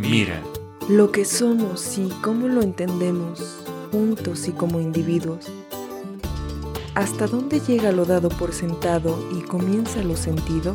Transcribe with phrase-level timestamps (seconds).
[0.00, 0.42] Mira.
[0.88, 5.46] Lo que somos y cómo lo entendemos, juntos y como individuos.
[6.94, 10.74] ¿Hasta dónde llega lo dado por sentado y comienza lo sentido?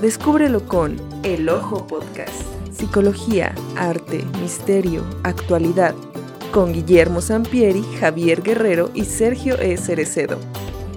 [0.00, 2.42] Descúbrelo con El Ojo Podcast.
[2.70, 5.94] Psicología, arte, misterio, actualidad.
[6.52, 9.76] Con Guillermo Sampieri, Javier Guerrero y Sergio E.
[9.76, 10.38] Cerecedo.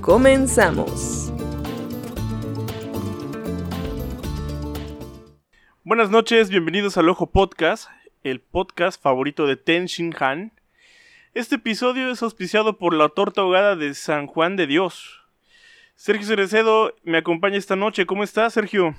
[0.02, 1.21] Comenzamos.
[6.02, 7.88] Buenas noches, bienvenidos al Ojo Podcast,
[8.24, 10.52] el podcast favorito de Ten Shin Han.
[11.36, 15.22] Este episodio es auspiciado por la torta ahogada de San Juan de Dios.
[15.94, 18.08] Sergio Cerecedo me acompaña esta noche.
[18.08, 18.96] ¿Cómo estás, Sergio?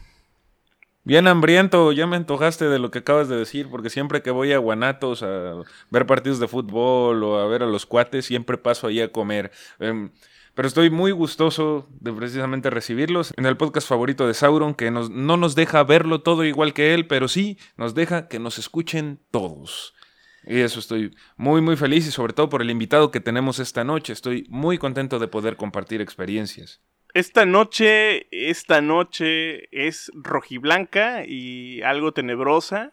[1.03, 4.53] Bien hambriento, ya me antojaste de lo que acabas de decir, porque siempre que voy
[4.53, 5.55] a Guanatos a
[5.91, 9.51] ver partidos de fútbol o a ver a los cuates, siempre paso ahí a comer.
[9.81, 10.13] Em,
[10.55, 15.37] pero estoy muy gustoso de precisamente recibirlos en el podcast favorito de Sauron, que no
[15.37, 19.95] nos deja verlo todo igual que él, pero sí nos deja que nos escuchen todos.
[20.45, 23.85] Y eso estoy muy, muy feliz y sobre todo por el invitado que tenemos esta
[23.85, 24.13] noche.
[24.13, 26.83] Estoy muy contento de poder compartir experiencias.
[27.15, 32.93] Esta noche, esta noche es rojiblanca y algo tenebrosa.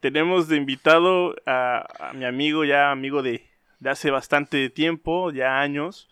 [0.00, 3.44] Tenemos de invitado a, mi amigo, ya amigo de
[3.84, 6.08] hace bastante tiempo, ya años,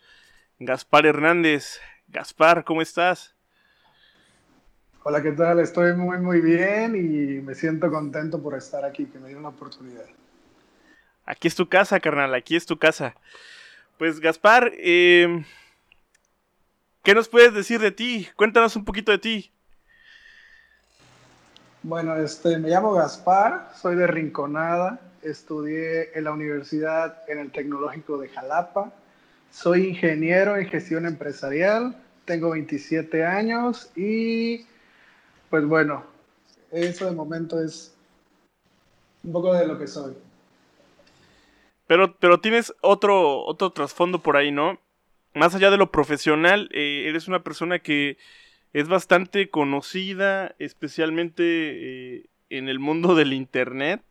[0.65, 1.79] Gaspar Hernández.
[2.09, 3.35] Gaspar, ¿cómo estás?
[5.03, 5.61] Hola, ¿qué tal?
[5.61, 9.51] Estoy muy, muy bien y me siento contento por estar aquí, que me dieron la
[9.51, 10.05] oportunidad.
[11.27, 13.15] Aquí es tu casa, carnal, aquí es tu casa.
[13.99, 15.45] Pues, Gaspar, eh,
[17.03, 18.29] ¿qué nos puedes decir de ti?
[18.35, 19.53] Cuéntanos un poquito de ti.
[21.83, 28.17] Bueno, este, me llamo Gaspar, soy de Rinconada, estudié en la universidad en el Tecnológico
[28.17, 28.95] de Jalapa,
[29.55, 34.67] soy ingeniero en gestión empresarial, tengo 27 años y
[35.49, 36.05] pues bueno,
[36.73, 37.95] eso de momento es
[39.23, 40.15] un poco de lo que soy.
[41.87, 44.81] Pero, pero tienes otro, otro trasfondo por ahí, ¿no?
[45.35, 48.19] Más allá de lo profesional, eh, eres una persona que
[48.73, 54.03] es bastante conocida, especialmente eh, en el mundo del internet.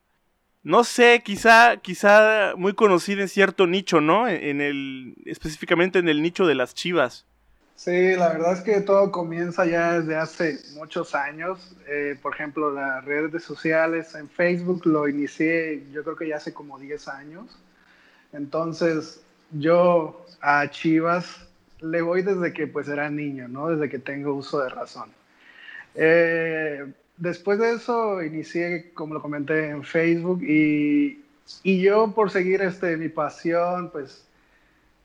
[0.63, 4.29] No sé, quizá, quizá muy conocida en cierto nicho, ¿no?
[4.29, 7.25] En el, específicamente en el nicho de las chivas.
[7.75, 11.75] Sí, la verdad es que todo comienza ya desde hace muchos años.
[11.87, 16.53] Eh, por ejemplo, las redes sociales, en Facebook lo inicié yo creo que ya hace
[16.53, 17.57] como 10 años.
[18.31, 19.21] Entonces,
[19.51, 21.45] yo a Chivas
[21.81, 23.69] le voy desde que pues era niño, ¿no?
[23.69, 25.09] Desde que tengo uso de razón.
[25.95, 26.85] Eh,
[27.17, 31.23] después de eso inicié, como lo comenté, en Facebook y,
[31.63, 34.25] y yo por seguir este, mi pasión, pues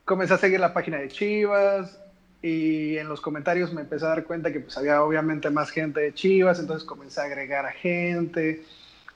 [0.05, 1.99] comencé a seguir la página de Chivas
[2.41, 6.01] y en los comentarios me empecé a dar cuenta que pues había obviamente más gente
[6.01, 8.63] de Chivas, entonces comencé a agregar a gente,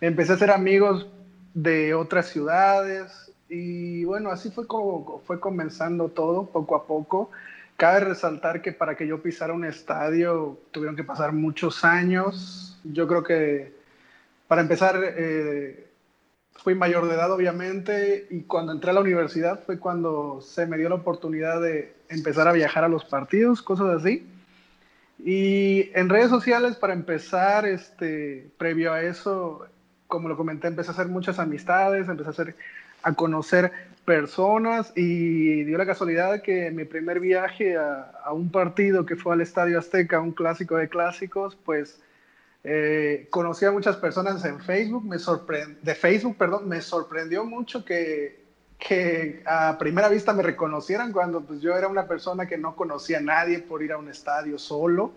[0.00, 1.06] empecé a hacer amigos
[1.54, 7.30] de otras ciudades y bueno, así fue como fue comenzando todo poco a poco.
[7.76, 12.71] Cabe resaltar que para que yo pisara un estadio tuvieron que pasar muchos años.
[12.84, 13.72] Yo creo que
[14.48, 15.86] para empezar eh,
[16.54, 20.76] fui mayor de edad obviamente y cuando entré a la universidad fue cuando se me
[20.76, 24.26] dio la oportunidad de empezar a viajar a los partidos, cosas así.
[25.24, 29.66] Y en redes sociales, para empezar, este, previo a eso,
[30.08, 32.56] como lo comenté, empecé a hacer muchas amistades, empecé a, hacer,
[33.02, 33.70] a conocer
[34.04, 39.32] personas y dio la casualidad que mi primer viaje a, a un partido que fue
[39.34, 42.00] al Estadio Azteca, un clásico de clásicos, pues
[42.64, 45.16] eh, conocí a muchas personas en Facebook, me
[45.82, 48.40] de Facebook, perdón, me sorprendió mucho que,
[48.78, 53.18] que a primera vista me reconocieran cuando pues, yo era una persona que no conocía
[53.18, 55.12] a nadie por ir a un estadio solo.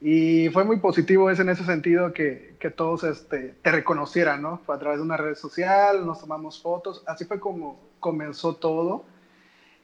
[0.00, 4.58] Y fue muy positivo eso en ese sentido que, que todos este, te reconocieran, ¿no?
[4.58, 9.04] Fue a través de una red social, nos tomamos fotos, así fue como comenzó todo.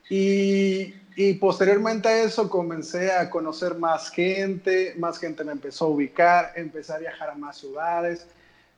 [0.08, 5.88] Y, y, posteriormente a eso comencé a conocer más gente, más gente me empezó a
[5.88, 8.26] ubicar, empecé a viajar a más ciudades.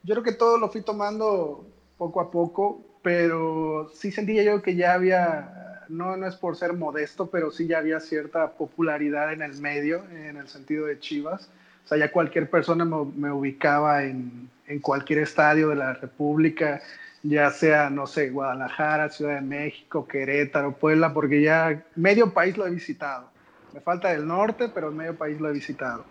[0.02, 1.64] Yo creo que todo lo fui tomando
[1.96, 6.72] poco a poco, pero sí sentía yo que ya había, no, no es por ser
[6.72, 11.48] modesto, pero sí ya había cierta popularidad en el medio, en el sentido de Chivas.
[11.84, 16.80] O sea, ya cualquier persona me, me ubicaba en, en cualquier estadio de la República,
[17.24, 22.66] ya sea, no sé, Guadalajara, Ciudad de México, Querétaro, Puebla, porque ya medio país lo
[22.66, 23.30] he visitado.
[23.72, 26.04] Me falta el norte, pero medio país lo he visitado.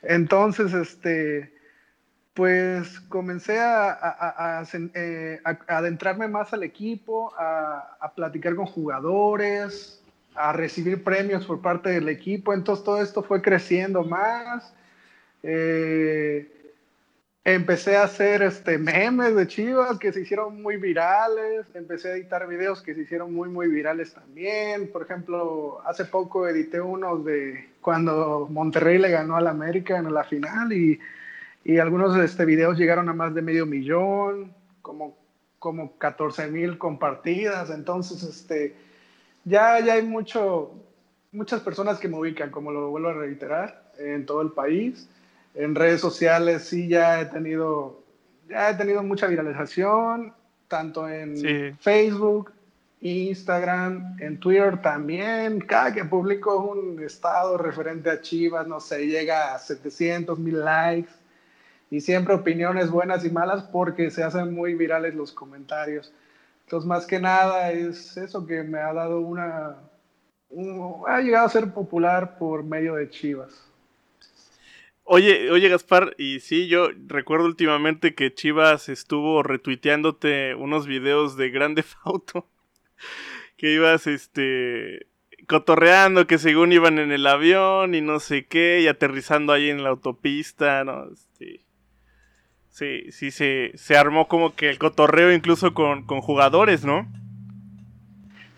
[0.00, 1.52] Entonces, este,
[2.34, 4.62] pues comencé a,
[4.94, 10.00] eh, adentrarme más al equipo, a, platicar con jugadores,
[10.36, 12.54] a recibir premios por parte del equipo.
[12.54, 14.72] Entonces todo esto fue creciendo más.
[15.42, 16.57] Eh,
[17.54, 22.46] empecé a hacer este, memes de Chivas que se hicieron muy virales, empecé a editar
[22.46, 24.90] videos que se hicieron muy, muy virales también.
[24.92, 30.24] Por ejemplo, hace poco edité unos de cuando Monterrey le ganó al América en la
[30.24, 30.98] final y,
[31.64, 34.52] y algunos de este videos llegaron a más de medio millón,
[34.82, 35.16] como,
[35.58, 37.70] como 14 mil compartidas.
[37.70, 38.74] Entonces, este,
[39.44, 40.72] ya, ya hay mucho,
[41.32, 45.08] muchas personas que me ubican, como lo vuelvo a reiterar, en todo el país
[45.58, 48.04] en redes sociales sí ya he tenido,
[48.48, 50.32] ya he tenido mucha viralización,
[50.68, 52.52] tanto en Facebook,
[53.00, 55.60] Instagram, en Twitter también.
[55.60, 61.10] Cada que publico un estado referente a Chivas, no sé, llega a 700 mil likes
[61.90, 66.12] y siempre opiniones buenas y malas porque se hacen muy virales los comentarios.
[66.66, 69.74] Entonces, más que nada es eso que me ha dado una...
[71.08, 73.67] ha llegado a ser popular por medio de Chivas.
[75.10, 81.48] Oye, oye Gaspar, y sí, yo recuerdo últimamente que Chivas estuvo retuiteándote unos videos de
[81.48, 82.46] Grande Fauto.
[83.56, 85.06] Que ibas, este,
[85.46, 89.82] cotorreando, que según iban en el avión y no sé qué, y aterrizando ahí en
[89.82, 91.10] la autopista, ¿no?
[91.10, 91.64] Este,
[92.68, 97.10] sí, sí, se, se armó como que el cotorreo incluso con, con jugadores, ¿no?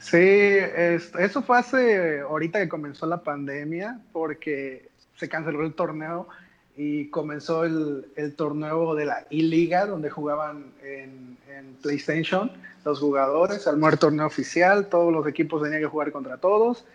[0.00, 6.28] Sí, eso fue hace, ahorita que comenzó la pandemia, porque se canceló el torneo
[6.82, 11.36] y comenzó el, el torneo de la I-Liga, donde jugaban en,
[11.82, 12.50] PlayStation
[12.86, 16.86] los jugadores, al el torneo oficial, todos los equipos tenían que jugar contra todos.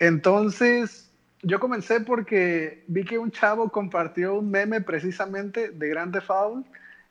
[0.00, 1.12] Entonces,
[1.42, 6.64] yo comencé porque vi que un chavo compartió un meme precisamente de Grande Foul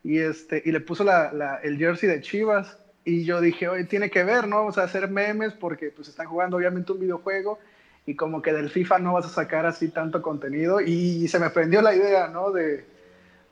[0.04, 2.78] y, este, y le puso la, la, el jersey de Chivas.
[3.06, 4.66] Y yo dije, oye, tiene que ver, ¿no?
[4.66, 7.60] O sea, hacer memes porque pues están jugando obviamente un videojuego
[8.10, 11.52] y como que del FIFA no vas a sacar así tanto contenido y se me
[11.52, 12.50] prendió la idea, ¿no?
[12.50, 12.84] De,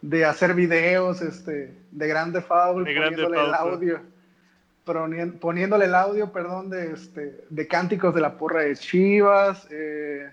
[0.02, 4.02] de hacer videos este, de grande foul, poniéndole el audio,
[5.40, 9.68] poniéndole el audio, perdón, de, este, de cánticos de la porra de Chivas.
[9.70, 10.28] Eh,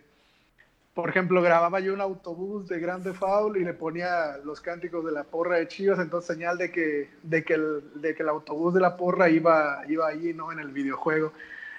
[0.94, 5.12] por ejemplo, grababa yo un autobús de grande foul y le ponía los cánticos de
[5.12, 8.73] la porra de Chivas, entonces señal de que, de que, el, de que el autobús
[8.73, 10.50] de la porra iba, iba ahí, ¿no?
[10.50, 11.35] En el videojuego.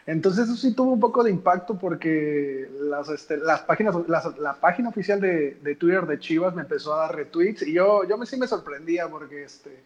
[0.08, 3.96] Entonces eso sí tuvo un poco de impacto porque las, este, páginas,
[4.38, 8.08] la página oficial de, de, Twitter de Chivas me empezó a dar retweets y yo,
[8.08, 9.82] yo me, sí me sorprendía porque, este,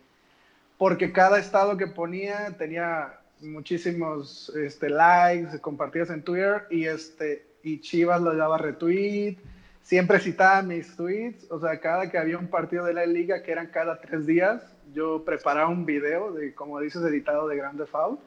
[0.77, 7.79] porque cada estado que ponía tenía muchísimos este, likes, compartidas en Twitter y, este, y
[7.79, 9.37] Chivas lo daba retweet.
[9.81, 13.51] Siempre citaba mis tweets, o sea, cada que había un partido de la liga, que
[13.51, 14.61] eran cada tres días,
[14.93, 18.19] yo preparaba un video de, como dices, editado de Grande Foul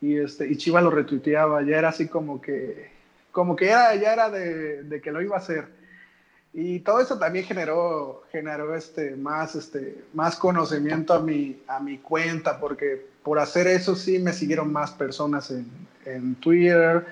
[0.00, 2.90] y, este, y Chivas lo retuiteaba, ya era así como que,
[3.32, 5.66] como que ya, era de, de, que lo iba a hacer.
[6.52, 11.98] Y todo eso también generó, generó este, más, este, más conocimiento a mi, a mi
[11.98, 15.66] cuenta, porque por hacer eso sí me siguieron más personas en,
[16.04, 17.04] en Twitter.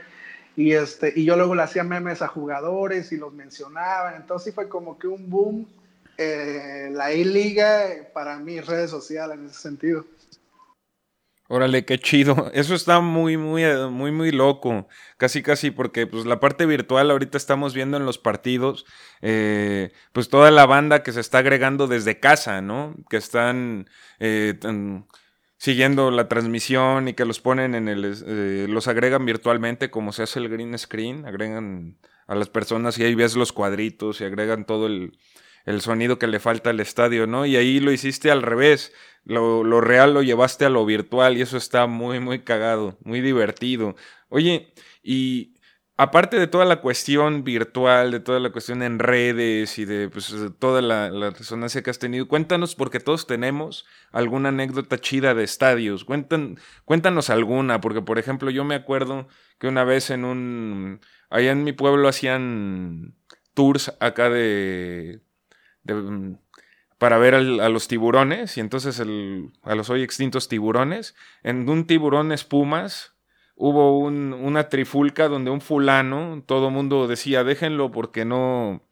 [0.56, 4.17] Y, este, y yo luego le hacía memes a jugadores y los mencionaba.
[4.17, 5.67] Entonces sí fue como que un boom
[6.19, 10.05] eh, la I-Liga para mis redes sociales en ese sentido.
[11.48, 12.50] Órale, qué chido.
[12.54, 14.88] Eso está muy, muy, muy, muy loco.
[15.16, 18.84] Casi, casi, porque pues la parte virtual ahorita estamos viendo en los partidos,
[19.22, 22.94] eh, pues toda la banda que se está agregando desde casa, ¿no?
[23.08, 23.88] Que están
[24.19, 24.58] eh,
[25.58, 30.22] siguiendo la transmisión y que los ponen en el, eh, los agregan virtualmente como se
[30.24, 34.67] hace el green screen, agregan a las personas y ahí ves los cuadritos y agregan
[34.67, 35.17] todo el,
[35.67, 37.44] el sonido que le falta al estadio, ¿no?
[37.44, 38.93] Y ahí lo hiciste al revés
[39.27, 43.96] lo, real lo llevaste a lo virtual y eso está muy, muy cagado, muy divertido.
[44.29, 45.55] Oye, y
[45.96, 50.32] aparte de toda la cuestión virtual, de toda la cuestión en redes y de pues,
[50.61, 56.05] toda la, resonancia que has tenido, cuéntanos, porque todos tenemos alguna anécdota chida de estadios.
[56.05, 59.27] cuéntanos alguna, porque por ejemplo yo me acuerdo
[59.58, 61.01] que una vez en un...
[61.29, 63.17] Allá en mi pueblo hacían
[63.55, 65.26] tours acá de...
[66.98, 71.14] para ver a los tiburones y entonces a los hoy extintos tiburones.
[71.43, 73.14] En un tiburón espumas
[73.55, 78.85] hubo una trifulca donde un fulano, todo mundo decía, déjenlo porque no,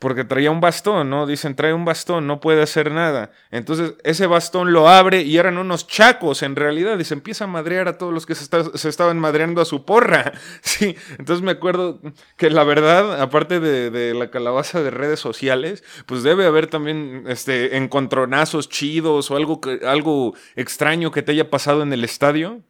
[0.00, 1.26] porque traía un bastón, ¿no?
[1.26, 3.32] Dicen, trae un bastón, no puede hacer nada.
[3.50, 7.48] Entonces, ese bastón lo abre y eran unos chacos, en realidad, y se empieza a
[7.48, 10.32] madrear a todos los que se, estaban madreando a su porra.
[10.62, 12.00] Sí, entonces me acuerdo
[12.36, 17.24] que la verdad, aparte de, de, la calabaza de redes sociales, pues debe haber también
[17.28, 22.62] este, encontronazos chidos o algo, algo extraño que te haya pasado en el estadio.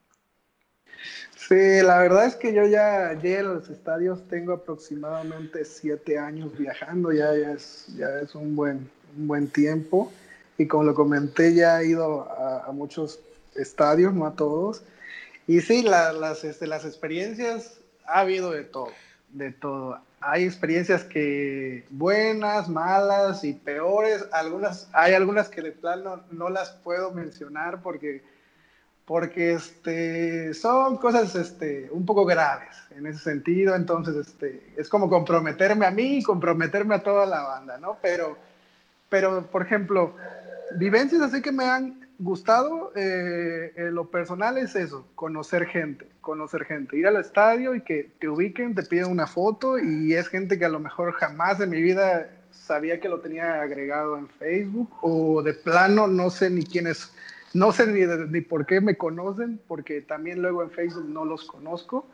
[1.50, 6.56] Sí, la verdad es que yo ya llegué a los estadios, tengo aproximadamente siete años
[6.56, 8.88] viajando, ya, es, ya es un, buen,
[9.18, 10.12] un buen tiempo.
[10.58, 13.18] y como lo comenté ya he ido a, muchos
[13.56, 14.84] estadios, no a todos.
[15.48, 18.92] Y sí, las, este, las experiencias ha habido de todo,
[19.30, 19.98] de todo.
[20.20, 24.24] Hay experiencias que buenas, malas y peores.
[24.30, 28.22] Algunas, hay algunas que de plano no las puedo mencionar porque
[29.10, 35.10] porque este, son cosas este, un poco graves en ese sentido, entonces este, es como
[35.10, 37.98] comprometerme a mí y comprometerme a toda la banda, ¿no?
[38.00, 38.38] Pero,
[39.08, 40.14] pero por ejemplo,
[40.76, 46.96] vivencias así que me han gustado, eh, lo personal es eso, conocer gente, conocer gente,
[46.96, 50.66] ir al estadio y que te ubiquen, te piden una foto y es gente que
[50.66, 55.42] a lo mejor jamás en mi vida sabía que lo tenía agregado en Facebook o
[55.42, 57.12] de plano no sé ni quién es
[57.52, 61.44] no sé ni, ni por qué me conocen, porque también luego en Facebook no los
[61.44, 62.08] conozco.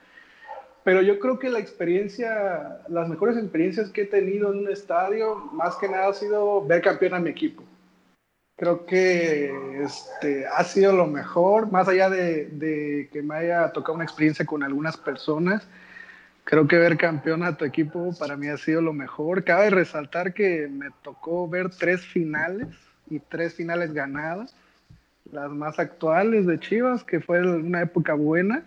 [0.87, 5.35] Pero yo creo que la experiencia, las mejores experiencias que he tenido en un estadio,
[5.53, 7.65] más que nada ha sido ver campeón a mi equipo.
[8.57, 13.95] Creo que este, ha sido lo mejor, más allá de, de, que me haya tocado
[13.95, 15.67] una experiencia con algunas personas.
[16.45, 19.43] Creo que ver campeón a tu equipo para mí ha sido lo mejor.
[19.43, 22.69] Cabe resaltar que me tocó ver tres finales
[23.11, 24.55] y tres finales ganadas
[25.33, 28.65] las más actuales de Chivas, que fue una época buena.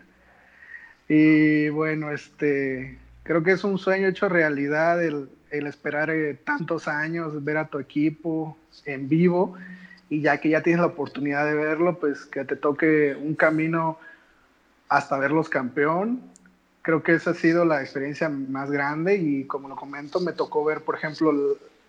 [1.07, 7.43] Y bueno, este, creo que es un sueño hecho realidad el, esperar eh, tantos años,
[7.43, 9.55] ver a tu equipo en vivo
[10.09, 13.97] y ya que ya tienes la oportunidad de verlo, pues que te toque un camino
[14.87, 16.21] hasta verlos campeón.
[16.81, 20.63] Creo que esa ha sido la experiencia más grande y como lo comento, me tocó
[20.63, 21.31] ver, por ejemplo,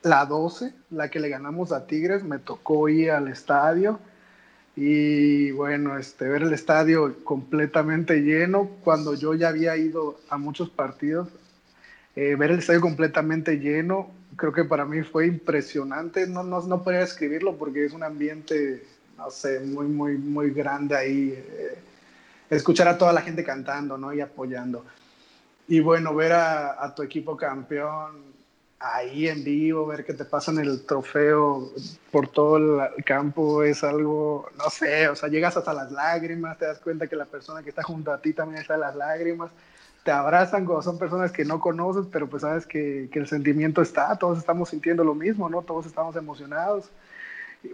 [0.02, 4.00] la 12, la que le ganamos a Tigres, me tocó ir al estadio
[4.76, 10.70] y bueno, este, ver el estadio completamente lleno, cuando yo ya había ido a muchos
[10.70, 11.28] partidos,
[12.16, 16.82] eh, ver el estadio completamente lleno, creo que para mí fue impresionante, no, no, no
[16.82, 18.84] podría describirlo porque es un ambiente,
[19.16, 21.78] no sé, muy, muy, muy grande ahí, eh,
[22.48, 24.12] escuchar a toda la gente cantando, ¿no?
[24.12, 24.84] Y apoyando.
[25.68, 28.29] Y bueno, ver a, a tu equipo campeón,
[28.80, 31.70] ahí en vivo, ver que te pasan el trofeo
[32.10, 36.64] por todo el campo es algo, no sé, o sea, llegas hasta las lágrimas, te
[36.64, 39.50] das cuenta que la persona que está junto a ti también está en las lágrimas,
[40.02, 43.82] te abrazan cuando son personas que no conoces, pero pues sabes que, que el sentimiento
[43.82, 45.60] está, todos estamos sintiendo lo mismo, ¿no?
[45.60, 46.90] Todos estamos emocionados.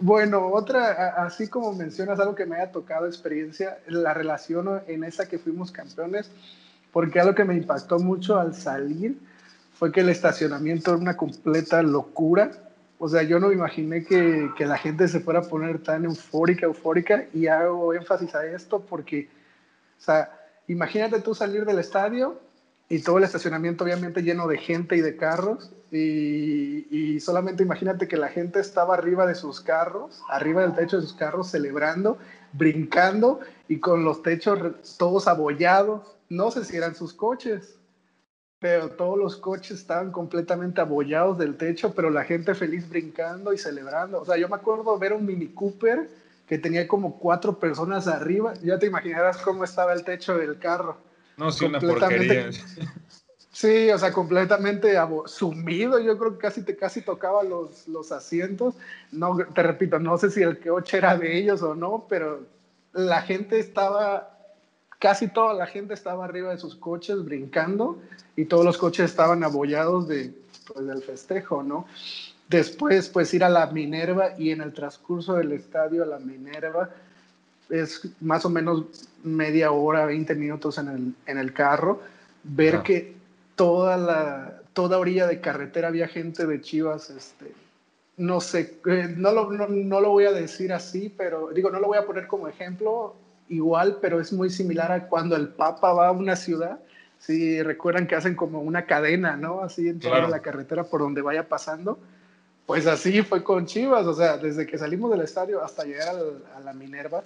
[0.01, 5.29] Bueno, otra, así como mencionas algo que me haya tocado experiencia, la relación en esa
[5.29, 6.29] que fuimos campeones,
[6.91, 9.17] porque algo que me impactó mucho al salir,
[9.77, 12.51] fue que el estacionamiento era una completa locura.
[12.99, 16.65] O sea, yo no imaginé que, que, la gente se fuera a poner tan eufórica,
[16.65, 19.29] eufórica, y hago énfasis a esto porque,
[19.99, 20.31] o sea,
[20.67, 22.39] imagínate tú salir del estadio
[22.89, 28.07] y todo el estacionamiento obviamente lleno de gente y de carros, y, y solamente imagínate
[28.07, 32.17] que la gente estaba arriba de sus carros, arriba del techo de sus carros, celebrando,
[32.53, 34.59] brincando, y con los techos
[34.97, 37.76] todos abollados, no sé si eran sus coches,
[38.59, 43.57] pero todos los coches estaban completamente abollados del techo, pero la gente feliz brincando y
[43.57, 44.21] celebrando.
[44.21, 46.09] O sea, yo me acuerdo ver un Mini Cooper
[46.47, 48.53] que tenía como cuatro personas arriba.
[48.63, 50.97] Ya te imaginarás cómo estaba el techo del carro.
[51.37, 52.49] No, sí, una porquería.
[53.57, 54.93] Sí, o sea, completamente
[55.25, 55.97] sumido.
[55.97, 58.75] Yo creo que casi te casi tocaba los, los asientos.
[59.11, 62.45] No, te repito, no sé si el coche era de ellos o no, pero
[62.93, 64.36] la gente estaba
[64.99, 67.99] casi toda la gente estaba arriba de sus coches brincando
[68.35, 70.33] y todos los coches estaban abollados de,
[70.67, 71.85] pues, del festejo, ¿no?
[72.49, 76.89] Después, pues ir a la Minerva y en el transcurso del estadio a la Minerva
[77.69, 78.85] es más o menos
[79.23, 82.01] media hora, 20 minutos en el, en el carro,
[82.43, 83.15] ver que
[83.55, 87.51] toda la toda orilla de carretera había gente de Chivas, este,
[88.15, 91.79] no sé, eh, no, lo, no, no lo voy a decir así, pero digo, no
[91.79, 93.15] lo voy a poner como ejemplo,
[93.49, 96.79] igual, pero es muy similar a cuando el Papa va a una ciudad.
[97.19, 99.61] Si recuerdan que hacen como una cadena, ¿no?
[99.61, 101.97] Así en toda la carretera por donde vaya pasando.
[102.65, 106.15] Pues así fue con Chivas, o sea, desde que salimos del estadio hasta llegar
[106.55, 107.23] a la Minerva,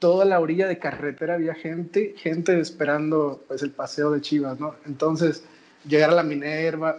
[0.00, 4.74] toda la orilla de carretera había gente, gente esperando pues el paseo de Chivas, ¿no?
[4.86, 5.44] Entonces,
[5.86, 6.98] llegar a la Minerva,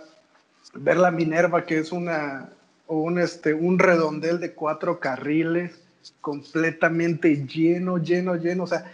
[0.74, 2.50] ver la Minerva que es una,
[2.88, 5.82] un, este, un redondel de cuatro carriles,
[6.20, 8.64] completamente lleno, lleno, lleno.
[8.64, 8.92] O sea,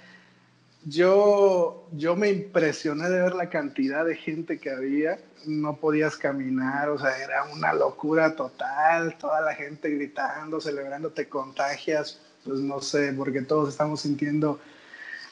[0.86, 5.20] yo, yo me impresioné de ver la cantidad de gente que había.
[5.46, 9.18] No podías caminar, o sea, era una locura total.
[9.18, 12.22] Toda la gente gritando, celebrando, te contagias.
[12.44, 14.60] Pues no sé, porque todos estamos sintiendo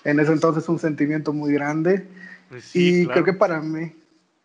[0.03, 2.05] en ese entonces un sentimiento muy grande.
[2.49, 3.93] Pues y creo que para mí,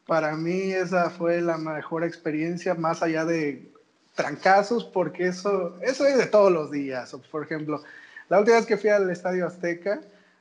[0.06, 3.70] para mí esa fue la mejor experiencia, más allá de
[4.14, 7.14] trancazos porque eso, eso es de todos los días.
[7.30, 7.82] Por ejemplo,
[8.28, 10.00] la última vez que fui al Estadio Azteca,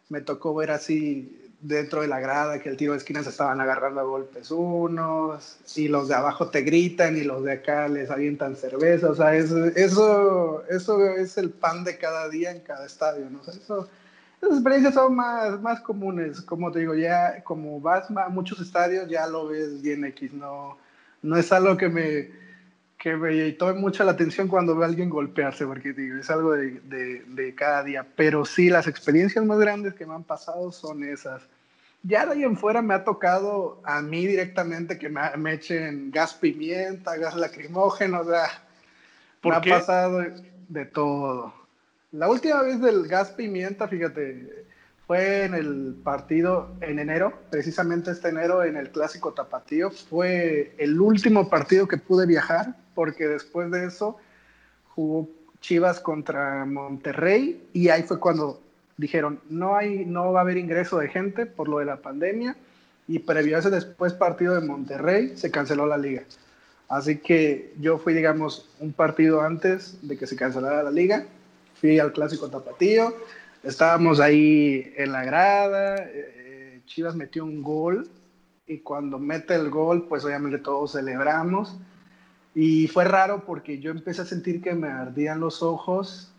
[0.10, 3.60] me tocó ver así dentro de la grada que el tiro de esquina se estaban
[3.60, 8.10] agarrando a golpes unos y los de abajo te gritan y los de acá les
[8.10, 12.86] avientan cerveza, o sea, eso, eso, eso es el pan de cada día en cada
[12.86, 13.42] estadio, ¿no?
[13.42, 13.90] Eso,
[14.42, 19.10] esas experiencias son más, más comunes, como te digo, ya como vas a muchos estadios
[19.10, 20.78] ya lo ves bien X, no,
[21.22, 22.30] no es algo que me,
[23.00, 26.52] que me tome mucha la atención cuando veo a alguien golpearse, porque digo, es algo
[26.52, 28.06] de, de, de, cada día.
[28.18, 31.42] Pero sí, las experiencias más grandes que me han pasado son esas.
[32.04, 36.12] Ya de ahí en fuera me ha tocado a mí directamente que me, me echen
[36.12, 38.48] gas pimienta, gas lacrimógeno, o sea,
[39.44, 40.22] me ha pasado
[40.68, 41.54] de todo.
[42.12, 44.66] La última vez del gas pimienta, fíjate,
[45.08, 49.90] fue en el partido en enero, precisamente este enero en el clásico tapatío.
[49.90, 54.18] Fue el último partido que pude viajar porque después de eso
[54.90, 55.30] jugó
[55.62, 58.60] Chivas contra Monterrey y ahí fue cuando
[58.98, 62.58] dijeron no hay no va a haber ingreso de gente por lo de la pandemia
[63.08, 66.24] y previo a ese después partido de Monterrey se canceló la liga.
[66.90, 71.26] Así que yo fui digamos un partido antes de que se cancelara la liga
[71.76, 73.14] fui al clásico tapatío,
[73.64, 78.10] estábamos ahí en la grada, eh, Chivas metió un gol
[78.68, 81.78] y cuando mete el gol, pues obviamente todos celebramos.
[82.56, 86.34] Y fue raro porque yo empecé a sentir que me ardían los ojos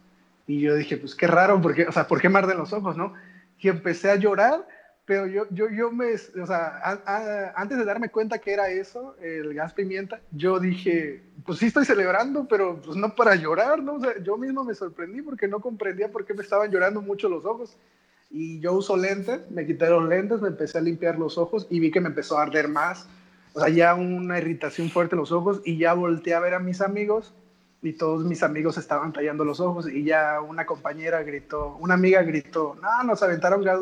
[0.47, 2.97] y yo dije, pues qué raro, porque, o sea, ¿por qué me arden los ojos,
[2.97, 3.15] no?
[3.59, 4.67] Y empecé a llorar
[5.11, 6.81] pero yo, yo, yo me, o sea,
[7.57, 11.85] antes de darme cuenta que era eso, el gas pimienta, yo dije, pues sí estoy
[11.85, 13.95] celebrando, pero pues no para llorar, ¿no?
[13.95, 17.45] O yo mismo me sorprendí porque no comprendía por qué me estaban llorando mucho los
[17.45, 17.77] ojos.
[18.31, 21.81] Y yo uso lentes, me quité los lentes, me empecé a limpiar los ojos y
[21.81, 23.09] vi que me empezó a arder más.
[23.53, 26.59] O sea, ya una irritación fuerte en los ojos y ya volteé a ver a
[26.59, 27.33] mis amigos
[27.83, 32.23] y todos mis amigos estaban tallando los ojos y ya una compañera gritó, una amiga
[32.23, 33.81] gritó, no, nos aventaron gas,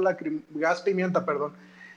[0.50, 1.52] gas pimienta, perdón.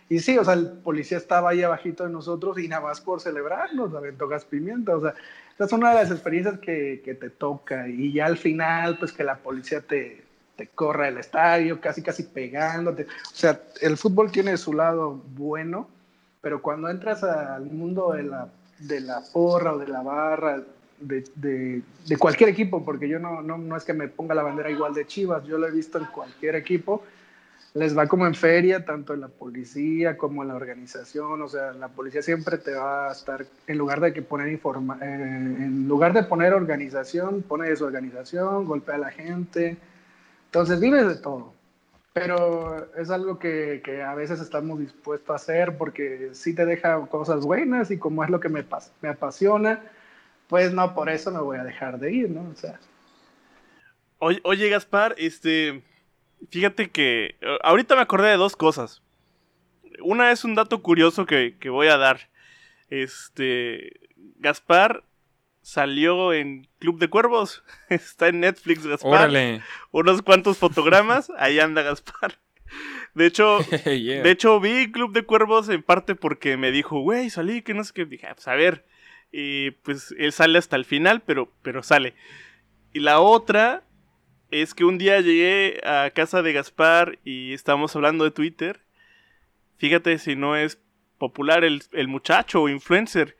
[0.09, 3.21] Y sí, o sea, el policía estaba ahí abajito de nosotros y nada más por
[3.21, 4.97] celebrar nos aventó gas pimienta.
[4.97, 5.13] O sea,
[5.53, 7.87] esa es una de las experiencias que, que te toca.
[7.87, 10.21] Y ya al final, pues que la policía te,
[10.57, 13.03] te corra el estadio, casi casi pegándote.
[13.03, 15.87] O sea, el fútbol tiene su lado bueno,
[16.41, 18.49] pero cuando entras al mundo de la,
[18.79, 20.63] de la porra o de la barra,
[20.99, 24.69] de, de, cualquier equipo, porque yo no, no, no, es que me ponga la bandera
[24.69, 27.03] igual de Chivas, yo lo he visto en cualquier equipo,
[27.73, 31.71] les va como en feria, tanto en la policía como en la organización, o sea,
[31.73, 35.87] la policía siempre te va a estar, en lugar de que poner informa, eh, en
[35.87, 39.77] lugar de poner organización, pone desorganización, golpea a la gente,
[40.45, 41.53] entonces vives de todo.
[42.13, 47.05] Pero es algo que, que a veces estamos dispuestos a hacer porque sí te deja
[47.07, 48.65] cosas buenas y como es lo que me,
[49.01, 49.81] me apasiona,
[50.51, 52.49] pues no, por eso me voy a dejar de ir, ¿no?
[52.49, 52.77] O sea.
[54.19, 55.81] Oye, Gaspar, este,
[56.49, 59.01] fíjate que eh, ahorita me acordé de dos cosas.
[60.01, 62.29] Una es un dato curioso que, voy a dar.
[62.89, 64.01] Este,
[64.39, 65.05] Gaspar
[65.61, 67.63] salió en Club de Cuervos.
[67.89, 69.11] Está en Netflix, Gaspar.
[69.11, 69.61] Órale.
[69.91, 71.31] Unos cuantos fotogramas.
[71.37, 72.39] Ahí anda Gaspar.
[73.13, 77.61] De hecho, de hecho, vi Club de Cuervos en parte porque me dijo, güey, salí,
[77.61, 78.05] que no sé qué.
[78.05, 78.85] Dije, ah, pues a ver.
[79.31, 82.15] Y pues él sale hasta el final, pero, pero sale.
[82.93, 83.83] Y la otra
[84.51, 88.81] es que un día llegué a casa de Gaspar y estábamos hablando de Twitter.
[89.77, 90.79] Fíjate si no es
[91.17, 93.37] popular el, muchacho o influencer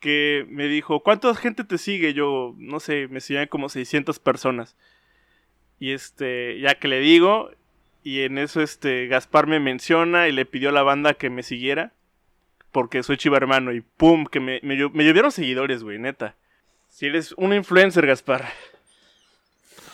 [0.00, 2.14] que me dijo, ¿cuánta gente te sigue?
[2.14, 4.76] Yo, no sé, me siguen como 600 personas.
[5.78, 7.50] Y este, ya que le digo,
[8.02, 11.42] y en eso este Gaspar me menciona y le pidió a la banda que me
[11.42, 11.92] siguiera
[12.72, 16.36] porque soy chiva hermano y pum, que me, me, llovieron seguidores, güey, neta.
[16.88, 18.48] Si eres un influencer, Gaspar.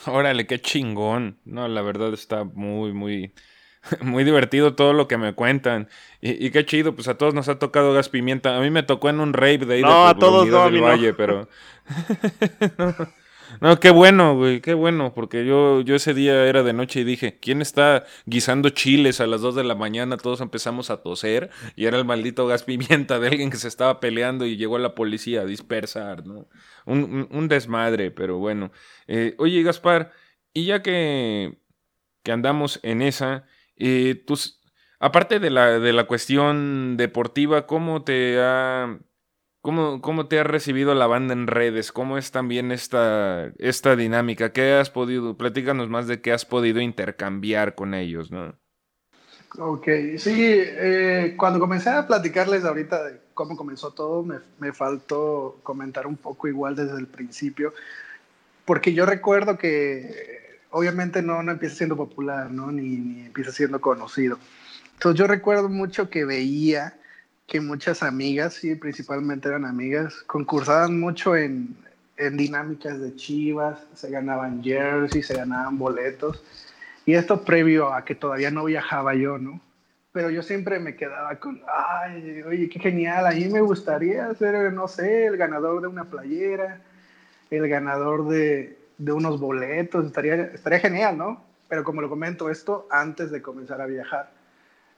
[0.07, 1.39] Órale, qué chingón.
[1.45, 3.33] No, la verdad está muy, muy,
[4.01, 5.89] muy divertido todo lo que me cuentan.
[6.21, 8.57] Y, qué chido, pues a todos nos ha tocado gas pimienta.
[8.57, 11.13] A mí me tocó en un rave de ahí no, a todos no, del Valle,
[11.15, 11.49] pero.
[13.61, 17.05] No, qué bueno, güey, qué bueno, porque yo, yo ese día era de noche y
[17.05, 20.17] dije, ¿quién está guisando chiles a las 2 de la mañana?
[20.17, 24.01] Todos empezamos a toser y era el maldito gas pimienta de alguien que se estaba
[24.01, 26.49] peleando y llegó la policía a dispersar, ¿no?
[26.85, 28.73] Un, desmadre, pero bueno.
[29.07, 30.13] Eh, oye, Gaspar,
[30.53, 31.59] y ya que,
[32.23, 34.61] que andamos en esa, eh, tus,
[34.99, 38.99] aparte de la, de la cuestión deportiva, ¿cómo te ha
[39.65, 41.91] ¿Cómo, ¿Cómo, te ha recibido la banda en redes?
[41.91, 44.53] ¿Cómo es también esta, esta dinámica?
[44.53, 48.55] ¿Qué has podido, platícanos más de qué has podido intercambiar con ellos, ¿no?
[49.59, 55.61] Ok, sí, eh, cuando comencé a platicarles ahorita de cómo comenzó todo, me, me, faltó
[55.63, 57.73] comentar un poco igual desde el principio,
[58.67, 60.44] porque yo recuerdo que
[60.75, 62.73] obviamente no, no empieza siendo popular, ¿no?
[62.73, 64.39] Ni, ni empieza siendo conocido.
[64.95, 66.95] Entonces yo recuerdo mucho que veía
[67.47, 71.77] que muchas amigas, sí, principalmente eran amigas, concursaban mucho en,
[72.17, 76.43] en dinámicas de chivas, se ganaban jerseys, se ganaban boletos.
[77.07, 79.61] Y esto previo a que todavía no viajaba yo, ¿no?
[80.11, 84.73] Pero yo siempre me quedaba con, ay, oye, qué genial, a mí me gustaría ser,
[84.73, 86.81] no sé, el ganador de una playera,
[87.51, 91.45] el ganador de, de unos boletos, estaría, estaría genial, ¿no?
[91.69, 94.31] Pero como lo comento, esto antes de comenzar a viajar.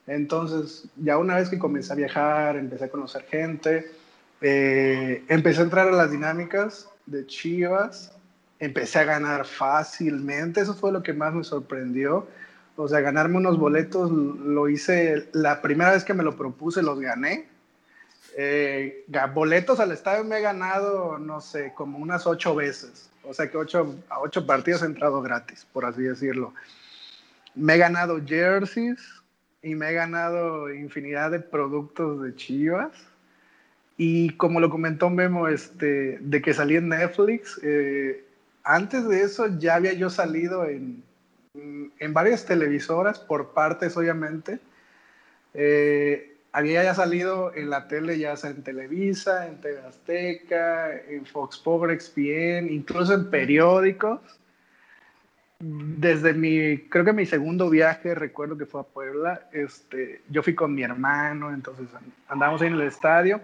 [0.07, 3.91] Entonces, ya una vez que comencé a viajar, empecé a conocer gente,
[4.41, 8.13] eh, empecé a entrar a las dinámicas de Chivas,
[8.59, 12.27] empecé a ganar fácilmente, eso fue lo que más me sorprendió.
[12.77, 17.01] O sea, ganarme unos boletos lo hice la primera vez que me lo propuse, los
[17.01, 17.49] gané.
[18.37, 23.09] Eh, boletos al estadio me he ganado, no sé, como unas ocho veces.
[23.27, 26.55] O sea que ocho, a ocho partidos he entrado gratis, por así decirlo.
[27.55, 29.01] Me he ganado jerseys
[29.63, 32.93] y me he ganado infinidad de productos de Chivas.
[33.97, 38.25] Y como lo comentó Memo, este, de que salí en Netflix, eh,
[38.63, 41.03] antes de eso ya había yo salido en,
[41.55, 44.61] en varias televisoras, por partes obviamente.
[45.55, 51.27] Eh, había ya salido en la tele, ya sea en Televisa, en TV Azteca, en
[51.27, 54.21] Fox Sports, ESPN, incluso en periódicos.
[55.59, 60.55] Desde mi, creo que mi segundo viaje, recuerdo que fue a Puebla, este, yo fui
[60.55, 61.89] con mi hermano, entonces
[62.27, 63.39] andamos en el estadio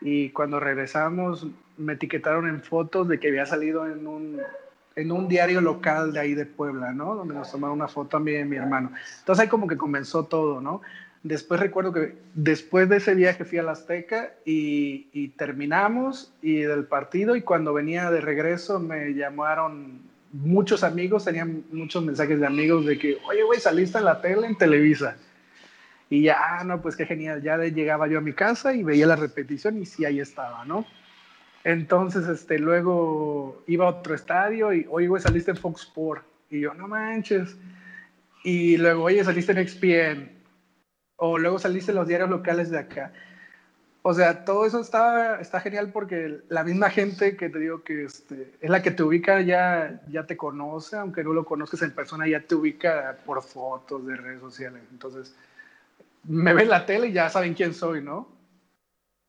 [0.00, 4.40] y cuando regresamos me etiquetaron en fotos de que había salido en un,
[4.94, 7.16] en un diario local de ahí de Puebla, ¿no?
[7.16, 8.92] Donde nos tomaron una foto y mi hermano.
[9.18, 10.82] Entonces ahí como que comenzó todo, ¿no?
[11.24, 16.84] Después recuerdo que después de ese viaje fui a la Azteca y, terminamos y del
[16.84, 22.84] partido y cuando venía de regreso me llamaron muchos amigos, tenían muchos mensajes de amigos
[22.84, 25.16] de que, oye, güey, saliste en la tele en Televisa.
[26.10, 27.42] Y ya, ah, no, pues qué genial.
[27.42, 30.84] Ya llegaba yo a mi casa y veía la repetición y sí, ahí estaba, ¿no?
[31.64, 36.22] Entonces, este, luego iba a otro estadio y, oye, güey, saliste en Fox Sport.
[36.50, 37.56] Y yo, no manches.
[38.44, 40.34] Y luego, oye, saliste en XPN.
[41.16, 43.12] O luego saliste en los diarios locales de acá.
[44.02, 48.04] O sea, todo eso está, está genial porque la misma gente que te digo que
[48.04, 51.92] este, es la que te ubica ya, ya te conoce, aunque no lo conozcas en
[51.92, 54.82] persona, ya te ubica por fotos de redes sociales.
[54.92, 55.34] Entonces,
[56.24, 58.28] me ven la tele y ya saben quién soy, ¿no?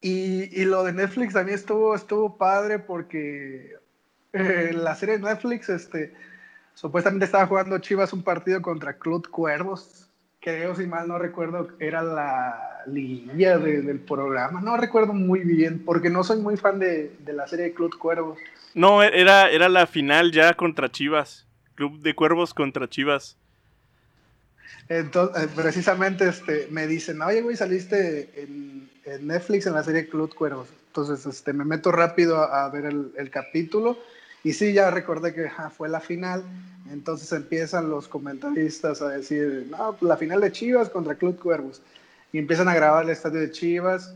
[0.01, 3.77] Y, y lo de Netflix también estuvo, estuvo padre porque
[4.33, 6.13] eh, la serie de Netflix, este,
[6.73, 10.04] supuestamente estaba jugando Chivas un partido contra Club Cuervos.
[10.45, 14.61] Creo, si mal no recuerdo, era la línea de, del programa.
[14.61, 17.97] No recuerdo muy bien porque no soy muy fan de, de la serie de Club
[17.97, 18.37] Cuervos.
[18.75, 21.47] No, era, era la final ya contra Chivas.
[21.73, 23.37] Club de Cuervos contra Chivas.
[24.87, 30.31] Entonces, precisamente este, me dicen, oye, güey, saliste en, en, Netflix en la serie Club
[30.35, 30.67] Cuervos.
[30.89, 33.97] Entonces, este, me meto rápido a, a ver el, el, capítulo
[34.45, 36.43] y sí, ya recordé que ja, fue la final.
[36.91, 41.81] Entonces empiezan los comentaristas a decir, no, pues la final de Chivas contra Club Cuervos.
[42.31, 44.13] Y empiezan a grabar el estadio de Chivas.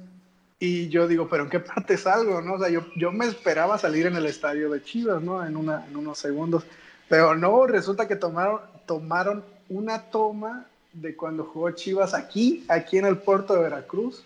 [0.60, 2.42] Y yo digo, pero ¿en qué parte salgo?
[2.42, 2.54] No?
[2.54, 5.44] O sea, yo, yo me esperaba salir en el estadio de Chivas, ¿no?
[5.44, 6.64] En, una, en unos segundos.
[7.08, 13.06] Pero no, resulta que tomaron, tomaron una toma de cuando jugó Chivas aquí, aquí en
[13.06, 14.24] el puerto de Veracruz.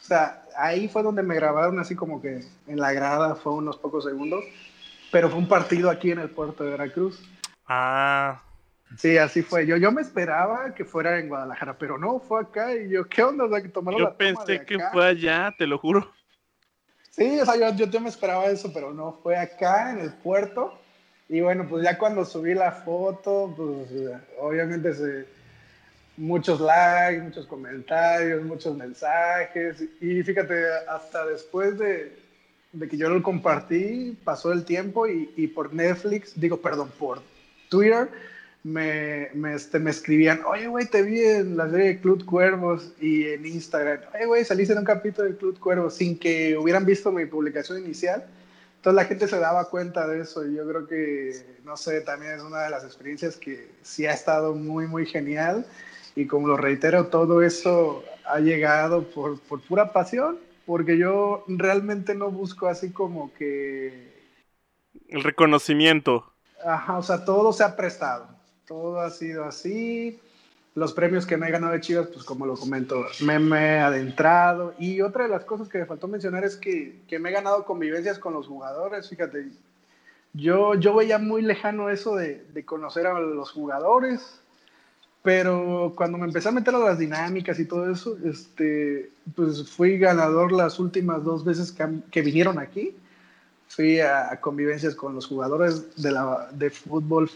[0.00, 3.76] O sea, ahí fue donde me grabaron así como que en la grada, fue unos
[3.76, 4.44] pocos segundos,
[5.10, 7.22] pero fue un partido aquí en el puerto de Veracruz.
[7.66, 8.42] Ah.
[8.96, 9.66] Sí, así fue.
[9.66, 13.22] Yo, yo me esperaba que fuera en Guadalajara, pero no, fue acá y yo, ¿qué
[13.22, 13.44] onda?
[13.44, 16.10] O sea, que tomaron yo la pensé que fue allá, te lo juro.
[17.10, 20.12] Sí, o sea, yo, yo, yo me esperaba eso, pero no, fue acá en el
[20.12, 20.78] puerto.
[21.28, 23.92] Y bueno, pues ya cuando subí la foto, pues
[24.40, 25.26] obviamente se,
[26.16, 29.82] muchos likes, muchos comentarios, muchos mensajes.
[30.00, 32.18] Y fíjate, hasta después de,
[32.72, 37.20] de que yo lo compartí, pasó el tiempo y, y, por Netflix, digo, perdón, por
[37.68, 38.08] Twitter,
[38.62, 42.92] me, me, este, me escribían, oye, güey, te vi en la serie de Club Cuervos
[43.00, 46.84] y en Instagram, oye, güey, saliste en un capítulo de Club Cuervos sin que hubieran
[46.84, 48.24] visto mi publicación inicial.
[48.76, 51.32] Entonces la gente se daba cuenta de eso y yo creo que,
[51.64, 55.66] no sé, también es una de las experiencias que sí ha estado muy, muy genial.
[56.16, 62.14] Y como lo reitero, todo eso ha llegado por, por pura pasión, porque yo realmente
[62.14, 64.10] no busco así como que...
[65.08, 66.32] El reconocimiento.
[66.64, 68.28] Ajá, o sea, todo se ha prestado,
[68.66, 70.20] todo ha sido así
[70.74, 73.78] los premios que me he ganado de Chivas, pues como lo comento, me, me he
[73.80, 74.74] adentrado.
[74.78, 77.64] Y otra de las cosas que me faltó mencionar es que, que me he ganado
[77.64, 79.08] convivencias con los jugadores.
[79.08, 79.48] Fíjate,
[80.32, 84.40] yo, yo veía muy lejano eso de, de, conocer a los jugadores,
[85.22, 89.98] pero cuando me empecé a meter a las dinámicas y todo eso, este, pues fui
[89.98, 92.94] ganador las últimas dos veces que, que vinieron aquí.
[93.68, 97.30] Fui a, a, convivencias con los jugadores de, la, de fútbol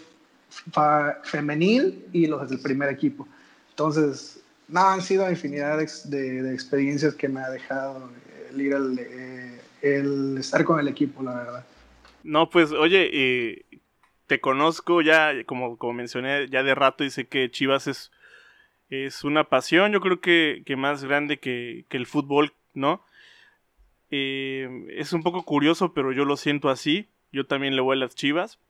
[1.22, 3.28] femenil y los del primer equipo.
[3.70, 8.08] Entonces, no, han sido infinidad de, de, experiencias que me ha dejado
[8.50, 11.64] el ir al, eh, el estar con el equipo, la verdad.
[12.22, 13.63] No, pues, oye, eh,
[14.26, 18.12] te conozco ya, como, como mencioné, ya de rato y sé que Chivas es,
[18.90, 23.04] es una pasión, yo creo que, que más grande que, que, el fútbol, ¿no?
[24.10, 27.08] Eh, es un poco curioso, pero yo lo siento así.
[27.32, 28.60] Yo también le voy a las Chivas.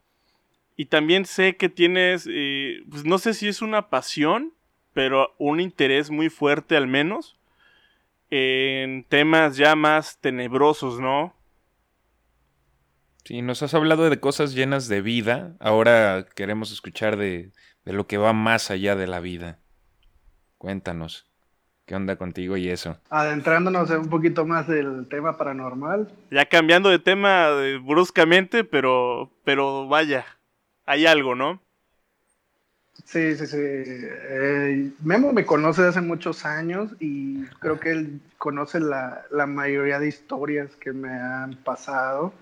[0.77, 4.55] Y también sé que tienes, eh, pues no sé si es una pasión,
[4.95, 7.37] pero un interés muy fuerte al menos
[8.31, 11.34] en temas ya más tenebrosos, ¿no?
[13.25, 17.53] Sí, nos has hablado de cosas llenas de vida, ahora queremos escuchar de,
[17.87, 19.59] de lo que va más allá de la vida.
[20.59, 21.27] Cuéntanos,
[21.87, 22.99] ¿qué onda contigo y eso?
[23.09, 26.13] Adentrándonos un poquito más del tema paranormal.
[26.31, 30.27] Ya cambiando de tema de, bruscamente, pero, pero vaya,
[30.85, 31.63] hay algo, ¿no?
[33.05, 33.57] Sí, sí, sí.
[33.59, 39.47] Eh, Memo me conoce desde hace muchos años y creo que él conoce la, la
[39.47, 42.35] mayoría de historias que me han pasado.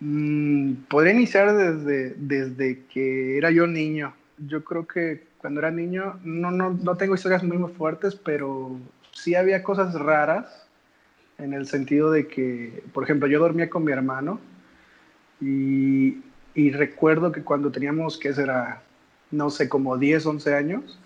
[0.00, 4.14] Mm, podría iniciar desde, desde que era yo niño.
[4.38, 8.78] Yo creo que cuando era niño no, no, no tengo historias muy, muy fuertes, pero
[9.12, 10.66] sí había cosas raras
[11.38, 14.40] en el sentido de que, por ejemplo, yo dormía con mi hermano
[15.40, 16.18] y
[16.54, 18.82] y recuerdo que cuando teníamos, que será?
[19.30, 20.98] No sé, como 10, 11 años,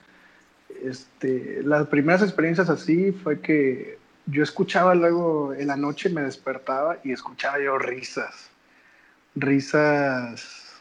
[0.83, 6.99] este, las primeras experiencias así fue que yo escuchaba luego en la noche, me despertaba
[7.05, 8.51] y escuchaba yo risas.
[9.35, 10.81] Risas,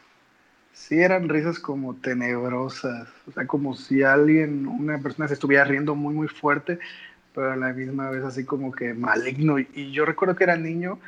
[0.74, 5.96] sí eran risas como tenebrosas, o sea, como si alguien, una persona se estuviera riendo
[5.96, 6.80] muy, muy fuerte,
[7.34, 9.60] pero a la misma vez así como que maligno.
[9.60, 11.00] Y yo recuerdo que era niño,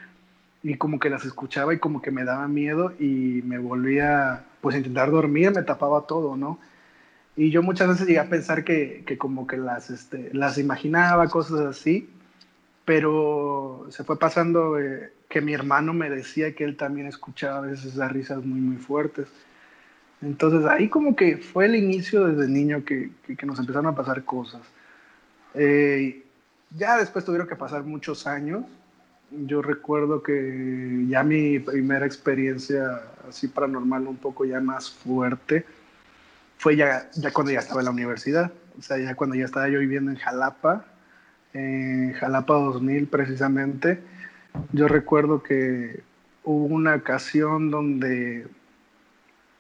[0.64, 4.74] y como que las escuchaba y como que me daba miedo y me volvía pues
[4.76, 6.60] a intentar dormir, me tapaba todo, ¿no?
[7.36, 11.28] Y yo muchas veces llegué a pensar que, que como que las, este, las imaginaba,
[11.30, 12.10] cosas así,
[12.86, 17.62] pero se fue pasando eh, que mi hermano me decía que él también escuchaba a
[17.62, 19.28] veces esas risas muy, muy fuertes.
[20.22, 24.24] Entonces ahí como que fue el inicio desde niño que, que, nos empezaron a pasar
[24.24, 24.62] cosas.
[25.54, 26.24] Eh,
[26.72, 28.66] ya después tuvieron que pasar muchos años
[29.32, 35.66] yo recuerdo que ya mi primera experiencia así paranormal un poco ya más fuerte
[36.58, 39.68] fue ya, ya cuando ya estaba en la universidad, o sea, ya cuando ya estaba
[39.68, 40.86] yo viviendo en Jalapa,
[41.56, 44.00] en Jalapa 2000 precisamente,
[44.74, 46.04] yo recuerdo que
[46.44, 48.46] hubo una ocasión donde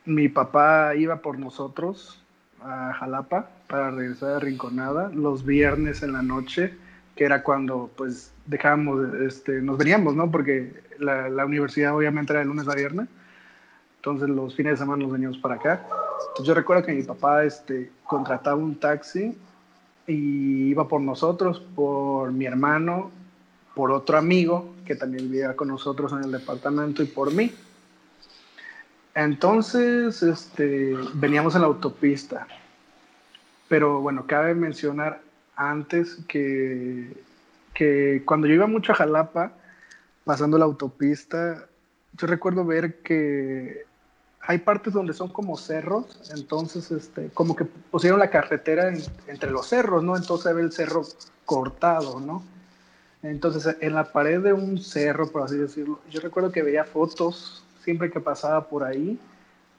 [0.06, 2.22] mi papá iba por nosotros
[2.62, 6.74] a Jalapa para regresar a Rinconada los viernes en la noche
[7.16, 10.30] que era cuando pues dejábamos, este, nos veníamos, ¿no?
[10.30, 13.08] Porque la, la, universidad obviamente era de lunes a viernes,
[13.96, 15.82] entonces los fines de semana nos veníamos para acá.
[16.28, 19.38] Entonces yo recuerdo que mi papá este, contrataba un taxi
[20.08, 23.12] y iba por nosotros, por mi hermano,
[23.74, 27.52] por otro amigo que también vivía con nosotros en el departamento y por mí.
[29.14, 32.48] Entonces, este, veníamos en la autopista.
[33.68, 35.22] Pero bueno, cabe mencionar
[35.56, 37.12] antes que,
[37.74, 39.54] que cuando yo iba mucho a Jalapa,
[40.24, 41.68] pasando la autopista,
[42.14, 43.86] yo recuerdo ver que
[44.48, 48.94] hay partes donde son como cerros, entonces este, como que pusieron la carretera
[49.28, 50.16] entre los cerros, ¿no?
[50.16, 51.04] Entonces se ve el cerro
[51.46, 52.44] cortado, ¿no?
[53.24, 57.64] Entonces en la pared de un cerro, por así decirlo, yo recuerdo que veía fotos,
[57.84, 59.20] siempre que pasaba por ahí,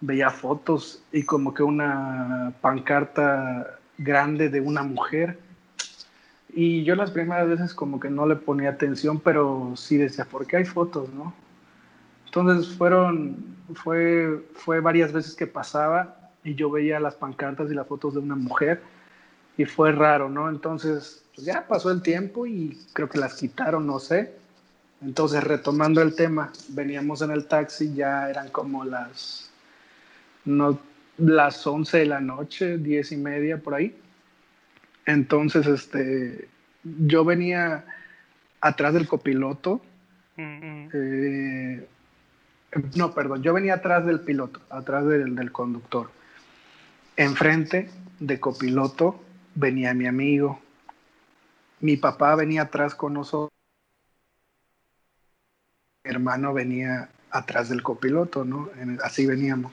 [0.00, 5.38] veía fotos y como que una pancarta grande de una mujer
[6.56, 10.46] y yo las primeras veces como que no le ponía atención, pero sí decía, ¿por
[10.46, 11.34] qué hay fotos, no?
[12.36, 13.34] Entonces fueron,
[13.72, 18.20] fue, fue varias veces que pasaba y yo veía las pancartas y las fotos de
[18.20, 18.82] una mujer
[19.56, 20.50] y fue raro, ¿no?
[20.50, 24.34] Entonces, pues ya pasó el tiempo y creo que las quitaron, no sé.
[25.00, 29.50] Entonces, retomando el tema, veníamos en el taxi, ya eran como las,
[30.44, 30.78] no,
[31.16, 33.98] las 11 de la noche, 10 y media por ahí.
[35.06, 36.48] Entonces, este,
[36.82, 37.86] yo venía
[38.60, 39.80] atrás del copiloto.
[40.92, 41.86] eh,
[42.96, 46.10] no, perdón, yo venía atrás del piloto, atrás del, del, conductor.
[47.16, 49.20] enfrente de copiloto
[49.54, 50.60] venía mi amigo.
[51.80, 53.52] Mi papá venía atrás con nosotros.
[56.04, 58.70] Mi hermano venía atrás del copiloto, ¿no?
[59.02, 59.72] así veníamos.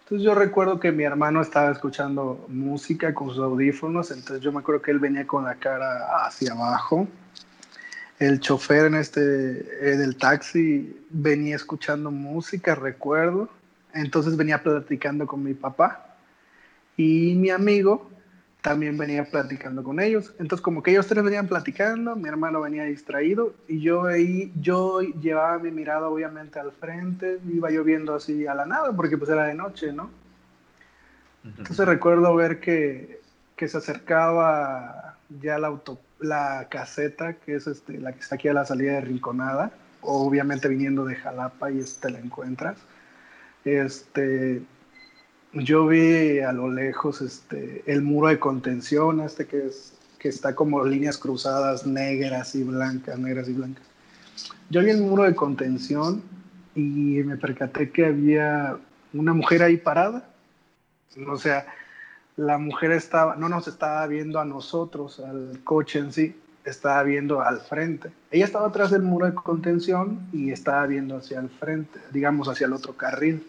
[0.00, 4.60] Entonces yo recuerdo que mi hermano estaba escuchando música con sus audífonos, entonces yo me
[4.60, 7.08] acuerdo que él venía con la cara hacia abajo.
[8.22, 13.48] El chofer en este del taxi venía escuchando música, recuerdo.
[13.94, 16.14] Entonces venía platicando con mi papá
[16.96, 18.08] y mi amigo
[18.60, 20.34] también venía platicando con ellos.
[20.38, 25.00] Entonces, como que ellos tres venían platicando, mi hermano venía distraído y yo ahí, yo
[25.00, 29.30] llevaba mi mirada obviamente al frente, iba yo viendo así a la nada porque pues
[29.30, 30.10] era de noche, ¿no?
[31.44, 33.20] Entonces recuerdo ver que,
[33.56, 38.48] que se acercaba ya la, auto, la caseta, que es este, la que está aquí
[38.48, 42.78] a la salida de Rinconada, obviamente viniendo de Jalapa y este la encuentras.
[43.64, 44.62] Este,
[45.52, 50.54] yo vi a lo lejos este, el muro de contención, este que, es, que está
[50.54, 53.84] como líneas cruzadas negras y blancas, negras y blancas.
[54.70, 56.22] Yo vi el muro de contención
[56.74, 58.78] y me percaté que había
[59.12, 60.28] una mujer ahí parada.
[61.28, 61.66] O sea,
[62.36, 67.42] la mujer estaba, no nos estaba viendo a nosotros, al coche en sí, estaba viendo
[67.42, 68.10] al frente.
[68.30, 72.66] Ella estaba atrás del muro de contención y estaba viendo hacia el frente, digamos hacia
[72.66, 73.44] el otro carril.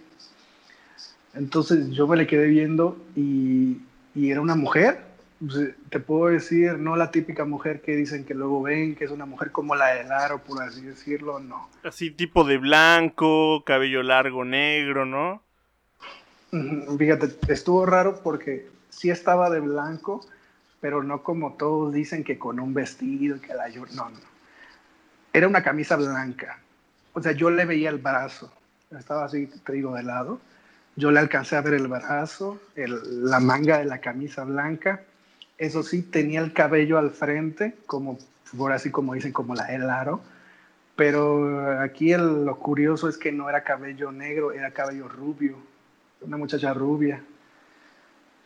[1.34, 3.82] Entonces yo me le quedé viendo y,
[4.16, 5.02] era una mujer.
[5.40, 9.12] Pues, te puedo decir, no la típica mujer que dicen que luego ven, que es
[9.12, 11.70] una mujer como la de Laro, por así decirlo, no.
[11.84, 15.42] Así tipo de blanco, cabello largo, negro, ¿no?
[16.98, 20.26] Fíjate, estuvo raro porque sí estaba de blanco,
[20.82, 24.20] pero no como todos dicen que con un vestido, que la no, no.
[25.32, 26.60] Era una camisa blanca.
[27.14, 28.52] O sea, yo le veía el brazo.
[28.92, 30.40] Estaba así, te de lado
[30.96, 35.02] yo le alcancé a ver el brazo, la manga de la camisa blanca.
[35.58, 38.20] Eso sí, tenía el cabello al frente, como
[38.56, 40.22] por así como dicen, como la el aro.
[40.96, 45.58] Pero aquí lo curioso es que no era cabello negro, era cabello rubio,
[46.26, 47.24] una muchacha rubia.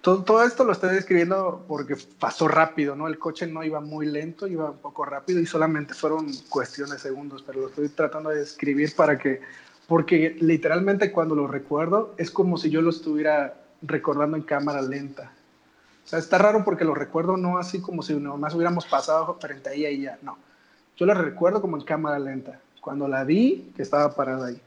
[0.02, 3.08] Todo, todo, esto lo estoy describiendo porque pasó rápido, ¿no?
[3.08, 7.00] El coche no iba muy lento, iba un poco rápido y solamente fueron cuestiones de
[7.00, 9.42] segundos, pero lo estoy tratando de describir para que
[9.88, 15.32] porque literalmente cuando lo recuerdo es como si yo lo estuviera recordando en cámara lenta.
[16.06, 19.70] O sea, está raro porque lo recuerdo no así como si nomás hubiéramos pasado frente
[19.70, 20.38] a ella y ya, no.
[20.98, 22.60] Yo lo recuerdo como en cámara lenta.
[22.82, 24.62] Cuando la vi, que estaba parada ahí.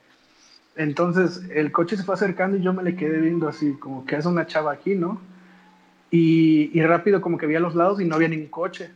[0.80, 4.16] Entonces el coche se fue acercando y yo me le quedé viendo así, como que
[4.16, 5.20] es una chava aquí, ¿no?
[6.10, 8.90] Y, y rápido como que vi a los lados y no había ningún coche.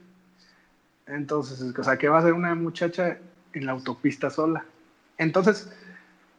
[1.07, 3.19] Entonces, o sea, que va a ser una muchacha
[3.53, 4.65] en la autopista sola.
[5.19, 5.71] Entonces,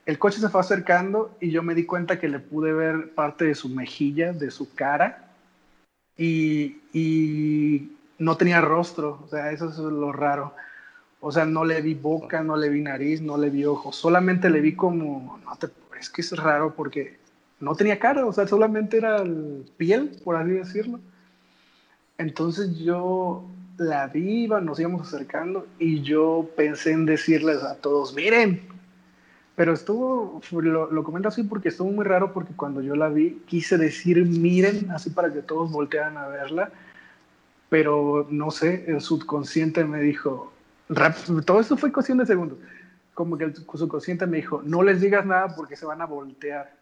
[0.07, 3.45] el coche se fue acercando y yo me di cuenta que le pude ver parte
[3.45, 5.25] de su mejilla, de su cara,
[6.17, 10.55] y, no tenía rostro, o sea, eso es lo raro.
[11.27, 14.47] O sea, no le vi boca, no le vi nariz, no le vi ojos, solamente
[14.47, 17.17] le vi como, no te, es que es raro porque
[17.59, 19.23] no tenía cara, o sea, solamente era
[19.75, 20.99] piel, por así decirlo.
[22.19, 23.43] Entonces yo
[23.79, 28.61] la vi, nos íbamos acercando y yo pensé en decirles a todos, miren,
[29.55, 33.41] pero estuvo, lo, lo, comento así porque estuvo muy raro porque cuando yo la vi
[33.47, 36.69] quise decir miren, así para que todos voltearan a verla,
[37.69, 40.51] pero no sé, el subconsciente me dijo,
[41.45, 42.59] todo esto fue cuestión de segundos,
[43.13, 46.73] como que el subconsciente me dijo, no les digas nada porque se van a voltear.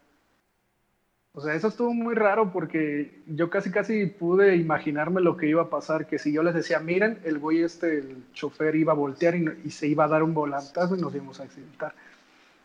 [1.35, 5.63] O sea, eso estuvo muy raro porque yo casi casi pude imaginarme lo que iba
[5.63, 8.95] a pasar, que si yo les decía, miren, el güey este, el chofer iba a
[8.95, 11.95] voltear y, y se iba a dar un volantazo y nos íbamos a accidentar.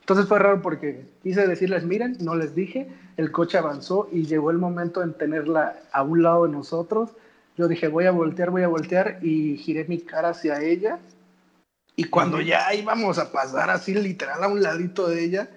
[0.08, 4.50] Entonces fue raro porque quise decirles, miren, no les dije, el coche avanzó y llegó
[4.50, 7.10] el momento en tenerla a un lado de nosotros.
[7.58, 10.98] Yo dije, voy a voltear, voy a voltear y giré mi cara hacia ella.
[11.98, 15.50] Y cuando ya íbamos a pasar así literal a un ladito de ella,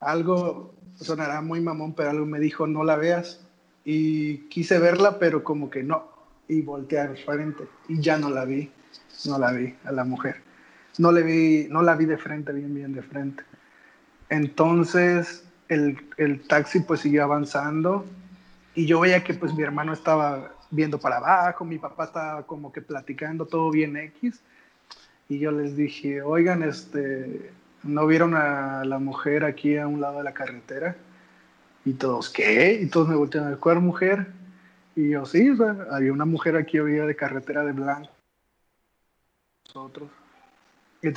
[0.00, 3.46] algo sonará muy mamón, pero algo me dijo, no la veas.
[3.84, 6.08] Y quise verla, pero como que no.
[6.48, 8.70] Y volteé al frente y ya no la vi,
[9.26, 10.36] no la vi a la mujer.
[10.96, 13.42] No, le vi, no la vi de frente, bien, bien de frente.
[14.30, 18.06] Entonces el, el, taxi pues siguió avanzando
[18.74, 22.72] y yo veía que pues mi hermano estaba viendo para abajo, mi papá estaba como
[22.72, 24.40] que platicando todo bien X
[25.30, 27.52] y yo les dije, oigan, este,
[27.84, 30.96] ¿no vieron a la mujer aquí a un lado de la carretera?
[31.84, 32.80] Y todos, ¿qué?
[32.82, 34.26] Y todos me voltearon a ver, ¿cuál mujer?
[34.96, 38.10] Y yo, sí, o sea, había una mujer aquí había de carretera de blanco.
[39.66, 40.10] Nosotros,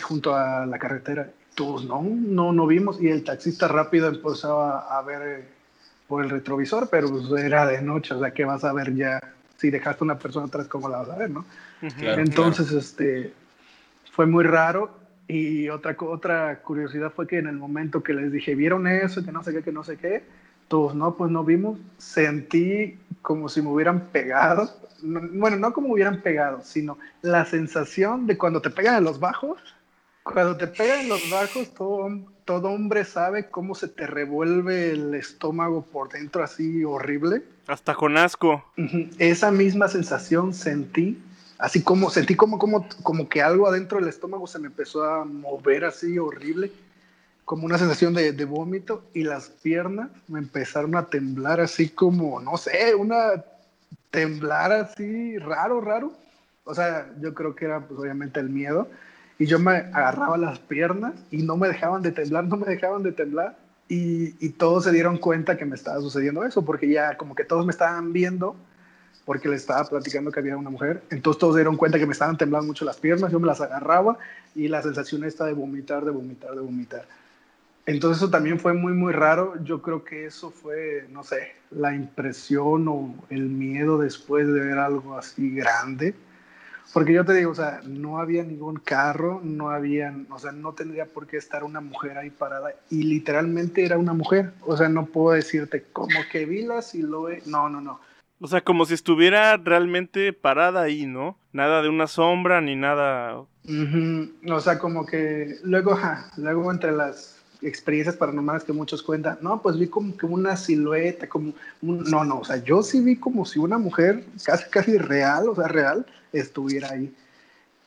[0.03, 5.01] junto a la carretera todos no, no, no vimos y el taxista rápido empezó a,
[5.01, 5.47] ver
[6.07, 9.19] por el retrovisor, pero pues, era de noche, o sea, que vas a ver ya?
[9.57, 11.45] Si dejaste una persona atrás, ¿cómo la vas a ver, no?
[11.81, 13.33] Entonces, este,
[14.13, 14.91] fue muy raro.
[15.27, 19.23] Y otra, otra curiosidad fue que en el momento que les dije, ¿vieron eso?
[19.25, 20.23] Que no sé qué, que no sé qué.
[20.67, 21.79] Todos, no, pues no vimos.
[21.97, 24.69] Sentí como si me hubieran pegado.
[25.01, 29.59] bueno, no como hubieran pegado, sino la sensación de cuando te pegan en los bajos.
[30.23, 32.09] Cuando te pegan en los bajos, todo,
[32.45, 37.43] todo hombre sabe cómo se te revuelve el estómago por dentro así horrible.
[37.67, 38.63] Hasta con asco.
[39.17, 41.21] Esa misma sensación sentí
[41.57, 45.25] así como sentí como, como, como que algo adentro del estómago se me empezó a
[45.25, 46.71] mover así horrible,
[47.45, 52.57] como una sensación de, vómito y las piernas me empezaron a temblar así como, no
[52.57, 53.43] sé, una
[54.11, 56.13] temblar así raro, raro.
[56.63, 58.87] O sea, yo creo que era pues obviamente el miedo
[59.37, 63.03] y yo me agarraba las piernas y no me dejaban de temblar, no me dejaban
[63.03, 63.57] de temblar.
[63.89, 67.43] Y, y todos se dieron cuenta que me estaba sucediendo eso, porque ya como que
[67.43, 68.55] todos me estaban viendo
[69.25, 71.03] porque le estaba platicando que había una mujer.
[71.09, 74.17] Entonces todos dieron cuenta que me estaban temblando mucho las piernas, yo me las agarraba
[74.55, 77.05] y la sensación esta de vomitar, de vomitar, de vomitar.
[77.85, 79.61] Entonces eso también fue muy, muy raro.
[79.63, 84.77] Yo creo que eso fue, no sé, la impresión o el miedo después de ver
[84.77, 86.15] algo así grande.
[86.93, 90.73] Porque yo te digo, o sea, no había ningún carro, no había, o sea, no
[90.73, 92.73] tendría por qué estar una mujer ahí parada.
[92.89, 94.53] Y literalmente era una mujer.
[94.61, 97.49] O sea, no puedo decirte como que vi la silueta.
[97.49, 97.99] No, no, no
[98.39, 101.37] o sea, como si estuviera realmente parada ahí, ¿no?
[101.53, 103.37] Nada de una sombra ni nada.
[103.37, 105.97] O sea, como que luego,
[106.37, 111.29] luego entre las experiencias paranormales que muchos cuentan, no, pues vi como que una silueta,
[111.29, 115.47] como no, no, o sea, yo sí vi como si una mujer casi, casi real,
[115.47, 117.15] o sea, real, estuviera ahí.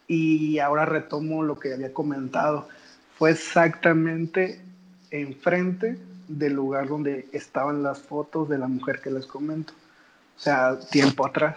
[0.08, 2.68] Y ahora retomo lo que había comentado,
[3.18, 4.60] fue exactamente
[5.10, 9.74] enfrente del lugar donde estaban las fotos de la mujer que les comento
[10.36, 11.56] o sea, tiempo atrás.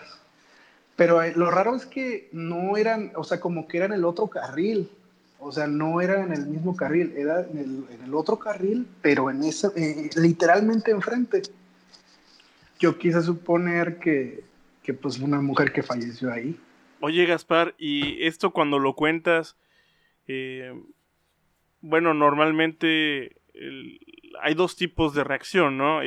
[0.96, 4.28] Pero eh, lo raro es que no eran, o sea, como que eran el otro
[4.28, 4.90] carril,
[5.40, 8.86] o sea, no era en el mismo carril, era en el, en el otro carril,
[9.02, 11.42] pero en ese, eh, literalmente enfrente.
[12.80, 14.44] Yo quise suponer que,
[14.84, 16.60] que, pues, una mujer que falleció ahí.
[17.02, 19.56] Oye, Gaspar, y esto cuando lo cuentas,
[20.28, 20.74] eh,
[21.82, 23.38] bueno, normalmente
[24.42, 26.04] hay dos tipos de reacción, ¿no?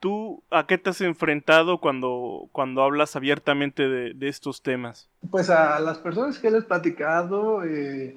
[0.00, 5.08] ¿Tú a qué te has enfrentado cuando, cuando hablas abiertamente de, estos temas?
[5.30, 8.16] Pues a las personas que les he platicado, eh,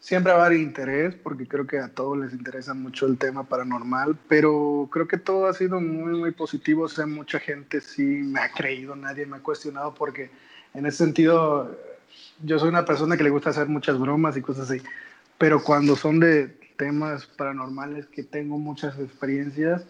[0.00, 3.44] siempre va a haber interés, porque creo que a todos les interesa mucho el tema
[3.44, 6.84] paranormal, pero creo que todo ha sido muy, muy positivo.
[6.84, 10.30] O sea, mucha gente sí me ha creído, nadie me ha cuestionado, porque
[10.74, 11.76] en ese sentido,
[12.42, 14.82] yo soy una persona que le gusta hacer muchas bromas y cosas así,
[15.38, 19.86] pero cuando son de temas paranormales que tengo muchas experiencias,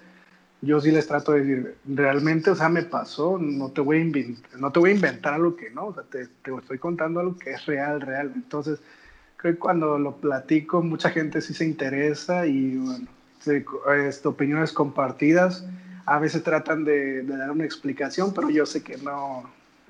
[0.63, 4.01] yo sí les trato de decir, realmente, o sea, me pasó, no te voy a
[4.01, 7.21] inventar, no te voy a inventar algo que no, o sea, te, te, estoy contando
[7.21, 8.33] algo que es real, real.
[8.35, 8.81] Entonces,
[9.37, 12.81] creo que cuando lo platico, mucha gente sí se interesa y,
[13.39, 15.67] este, opiniones compartidas,
[16.07, 19.45] a veces tratan de, de, dar una explicación, pero yo sé que no,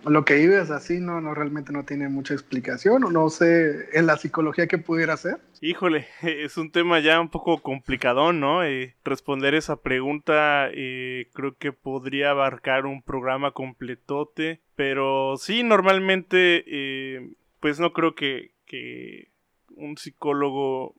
[0.05, 4.07] lo que vives así no, no realmente no tiene mucha explicación o no sé en
[4.07, 5.39] la psicología que pudiera ser.
[5.61, 8.65] Híjole, es un tema ya un poco complicado, ¿no?
[8.65, 16.65] Eh, responder esa pregunta eh, creo que podría abarcar un programa completote, pero sí, normalmente
[16.67, 17.31] eh,
[17.61, 19.31] pues no creo que, que,
[19.71, 20.95] un psicólogo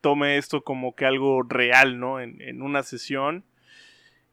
[0.00, 2.18] tome esto como que algo real, ¿no?
[2.18, 3.44] En, en una sesión.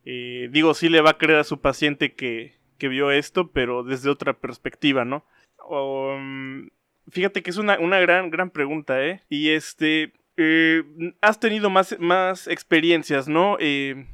[0.05, 4.09] digo, sí le va a creer a su paciente que que vio esto, pero desde
[4.09, 5.23] otra perspectiva, ¿no?
[5.69, 6.69] Um,
[7.09, 9.21] fíjate que es una, gran, gran pregunta, ¿eh?
[9.29, 10.83] Y este, eh,
[11.21, 13.57] has tenido más, más experiencias, ¿no?
[13.59, 14.07] Eh,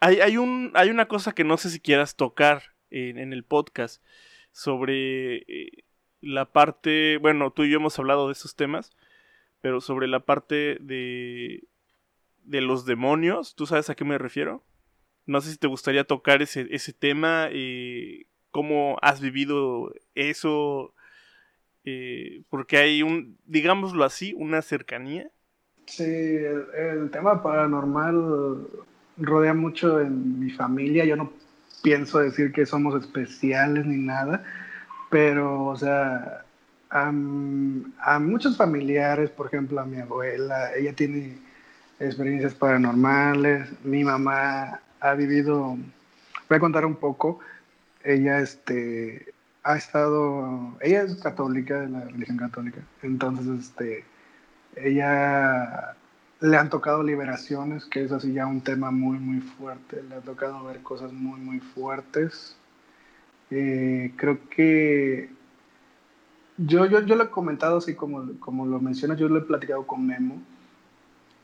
[0.00, 4.02] hay, hay, un, hay una cosa que no sé si quieras tocar en, el podcast
[4.50, 5.84] sobre eh,
[6.20, 8.90] la parte, bueno, tú y yo hemos hablado de esos temas,
[9.60, 11.64] pero sobre la parte de,
[12.44, 14.62] de los demonios, ¿tú sabes a qué me refiero?
[15.26, 20.94] No sé si te gustaría tocar ese, ese tema, y cómo has vivido eso,
[21.84, 25.28] eh, porque hay un, digámoslo así, una cercanía.
[25.86, 28.68] Sí, el, tema paranormal
[29.16, 31.04] rodea mucho en mi familia.
[31.04, 31.32] Yo no
[31.82, 34.44] pienso decir que somos especiales ni nada,
[35.10, 36.44] pero, o sea,
[36.90, 37.10] a,
[38.20, 41.38] muchos familiares, por ejemplo, a mi abuela, ella tiene
[41.98, 45.76] experiencias paranormales, mi mamá ha vivido,
[46.48, 47.40] voy a contar un poco,
[48.04, 54.04] ella este, ha estado, ella es católica, de la religión católica, entonces este,
[54.76, 55.96] ella
[56.42, 60.02] le han tocado liberaciones, que es así ya un tema muy, muy fuerte.
[60.08, 62.56] Le ha tocado ver cosas muy, muy fuertes.
[63.50, 65.30] Eh, creo que
[66.56, 69.86] yo, yo, yo lo he comentado así como, como lo mencionas, yo lo he platicado
[69.86, 70.42] con Memo.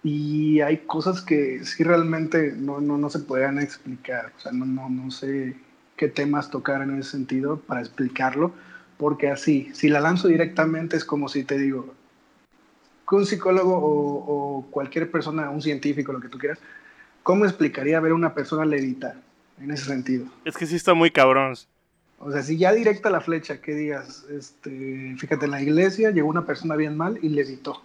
[0.03, 4.33] Y hay cosas que sí realmente no, no, no se pueden explicar.
[4.37, 5.57] O sea, no, no, no sé
[5.97, 8.53] qué temas tocar en ese sentido para explicarlo.
[8.97, 11.95] Porque así, si la lanzo directamente es como si te digo,
[13.09, 16.59] que un psicólogo o, cualquier persona, un científico, lo que tú quieras,
[17.23, 19.17] ¿cómo explicaría ver a una persona levitar
[19.61, 20.27] en ese sentido?
[20.45, 21.55] Es que sí está muy cabrón.
[22.19, 26.29] O sea, si ya directa la flecha, que digas, este, fíjate, en la iglesia llegó
[26.29, 27.83] una persona bien mal y levitó.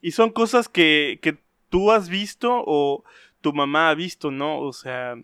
[0.00, 1.38] Y son cosas que, que
[1.68, 3.04] tú has visto o
[3.40, 4.60] tu mamá ha visto, ¿no?
[4.60, 5.16] O sea,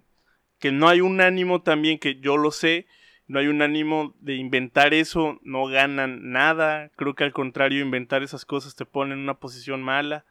[0.58, 2.86] que no hay un ánimo también que yo lo sé,
[3.28, 6.90] no hay un ánimo de inventar eso, no ganan nada.
[6.96, 10.24] Creo que al contrario, inventar esas cosas te pone en una posición mala.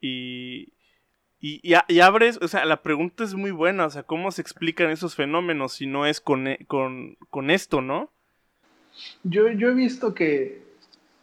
[0.00, 0.72] Y,
[1.40, 4.90] y, y, abres, o sea, la pregunta es muy buena, o sea, ¿cómo se explican
[4.90, 8.12] esos fenómenos si no es con, e, con, con esto, no?
[9.22, 10.62] Yo, yo he visto que,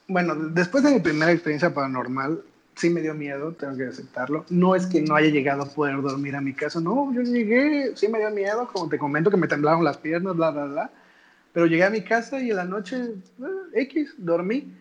[0.08, 2.41] bueno, después de mi primera experiencia paranormal,
[2.76, 4.45] sí me dio miedo, tengo que aceptarlo.
[4.49, 7.95] No es que no haya llegado a poder dormir a mi casa, no, yo llegué,
[7.95, 10.91] sí me dio miedo, como te comento que me temblaban las piernas, bla, bla, bla.
[11.53, 14.74] Pero llegué a mi casa y en la noche, eh, X, dormí.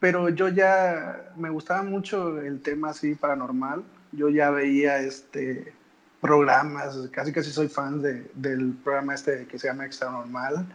[0.00, 3.84] Pero yo ya me gustaba mucho el tema así paranormal.
[4.12, 5.72] Yo ya veía este
[6.20, 10.66] programas, casi casi soy fan de, del programa este que se llama Extra Normal.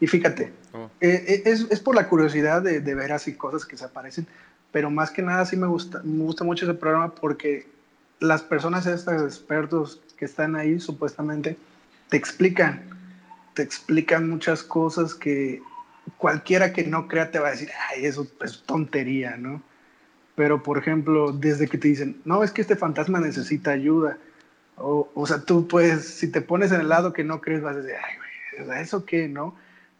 [0.00, 0.90] Y fíjate, oh.
[1.00, 4.26] eh, eh, es, es, por la curiosidad de, de ver así cosas que se aparecen
[4.72, 7.66] pero más que nada sí me gusta, me gusta mucho ese programa porque
[8.20, 11.56] las personas, estos expertos que están ahí supuestamente,
[12.08, 12.82] te explican,
[13.54, 15.62] te explican muchas cosas que
[16.16, 19.62] cualquiera que no crea te va a decir, ay, eso es tontería, ¿no?
[20.34, 24.18] Pero, por ejemplo, desde que te dicen, no, es que este fantasma necesita ayuda,
[24.76, 27.76] o, o sea, tú puedes, si te pones en el lado que no crees, vas
[27.76, 29.54] a decir, ay, güey, ¿eso qué, no?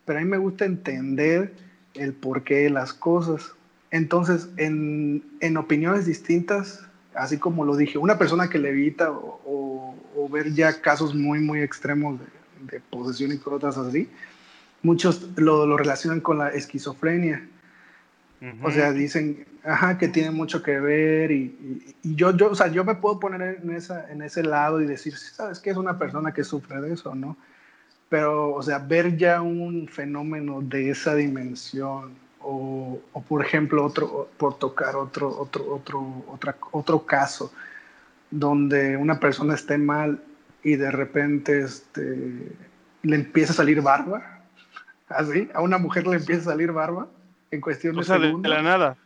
[0.08, 1.52] Pero a mí me gusta entender
[1.92, 3.52] el porqué de las cosas.
[3.90, 6.82] Entonces, en, en, opiniones distintas,
[7.12, 11.60] así como lo dije, una persona que levita o, o, ver ya casos muy, muy
[11.60, 12.26] extremos de,
[12.72, 14.08] de, posesión y cosas así,
[14.82, 17.46] muchos lo, lo relacionan con la esquizofrenia.
[18.62, 22.68] O sea, dicen, ajá, que tiene mucho que ver y, y, yo, yo, o sea,
[22.68, 25.68] yo me puedo poner en, esa, en ese lado y decir, ¿sabes qué?
[25.68, 27.36] Es una persona que sufre de eso, ¿no?
[28.08, 34.58] Pero, o sea, ver ya un fenómeno de esa dimensión, o, por ejemplo, otro, por
[34.58, 37.52] tocar otro, otro, otro, otra, otro caso
[38.30, 40.22] donde una persona esté mal
[40.62, 42.56] y de repente este,
[43.02, 44.40] le empieza a salir barba,
[45.08, 47.08] así, a una mujer le empieza a salir barba
[47.50, 48.42] en cuestión de segundos.
[48.42, 48.96] De, la nada.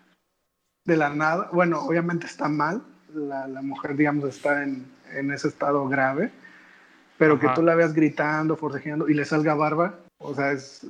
[0.85, 2.83] De la nada, bueno, obviamente está mal,
[3.15, 6.33] la, la mujer, digamos, está en, en, ese estado grave,
[7.19, 10.87] pero que tú la veas gritando, forcejeando y le salga barba, o sea, es,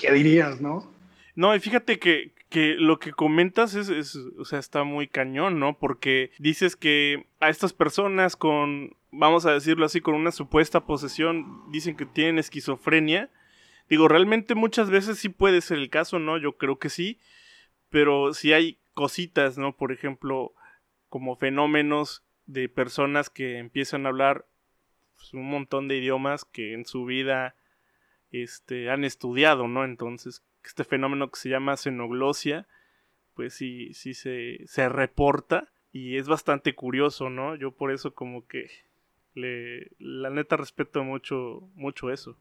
[0.00, 0.90] ¿qué dirías, no?
[1.34, 5.58] No, y fíjate que, que lo que comentas es, es, o sea, está muy cañón,
[5.58, 5.78] ¿no?
[5.78, 11.70] Porque dices que a estas personas con, vamos a decirlo así, con una supuesta posesión,
[11.70, 13.30] dicen que tienen esquizofrenia.
[13.88, 16.38] Digo, realmente muchas veces sí puede ser el caso, ¿no?
[16.38, 17.18] Yo creo que sí.
[17.88, 19.76] Pero si hay cositas, ¿no?
[19.76, 20.54] Por ejemplo,
[21.08, 24.46] como fenómenos de personas que empiezan a hablar
[25.22, 27.54] pues, un montón de idiomas que en su vida
[28.32, 29.84] este, han estudiado, ¿no?
[29.84, 32.66] Entonces, este fenómeno que se llama xenoglosia,
[33.34, 37.54] pues sí, sí se, se reporta y es bastante curioso, ¿no?
[37.54, 38.68] Yo por eso como que
[39.34, 42.36] le, la neta respeto mucho, mucho eso.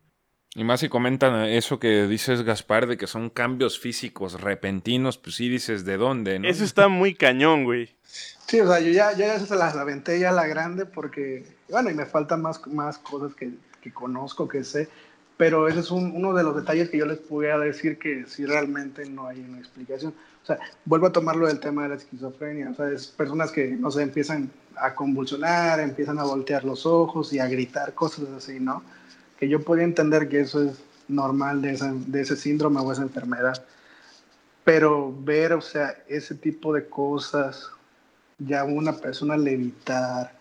[0.56, 5.36] Y más si comentan eso que dices, Gaspar, de que son cambios físicos repentinos, pues
[5.38, 6.47] sí dices de dónde, ¿no?
[6.47, 7.89] Eso está muy cañón, güey.
[8.04, 11.93] Sí, o sea, yo ya, ya se las aventé ya la grande porque, bueno, y
[11.93, 14.89] me faltan más, más cosas que, que conozco, que sé
[15.41, 19.10] pero ese es uno de los detalles que yo les pudiera decir que si realmente
[19.10, 20.14] no hay una explicación.
[20.43, 22.70] O sea, vuelvo a tomarlo del tema de la esquizofrenia.
[22.70, 27.34] O sea, es personas que, no sé, empiezan a convulsionar, empiezan a voltear los ojos
[27.34, 28.84] y a gritar cosas así, ¿no?
[29.42, 31.78] Que yo podía entender que eso es normal de,
[32.08, 33.66] de ese síndrome o esa enfermedad.
[34.64, 37.70] Pero ver, o sea, ese tipo de cosas,
[38.38, 40.32] ya una persona levitar,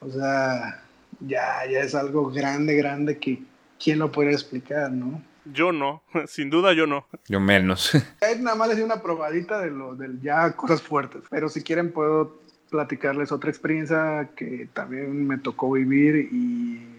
[0.00, 0.82] o sea,
[1.20, 3.42] ya, ya es algo grande, grande que,
[3.82, 5.22] ¿quién lo puede explicar, no?
[5.44, 7.06] Yo no, sin duda yo no.
[7.28, 7.92] Yo menos.
[8.40, 12.40] Nada más les una probadita de lo del ya cosas fuertes, pero si quieren puedo
[12.70, 16.89] platicarles otra experiencia que también me tocó vivir y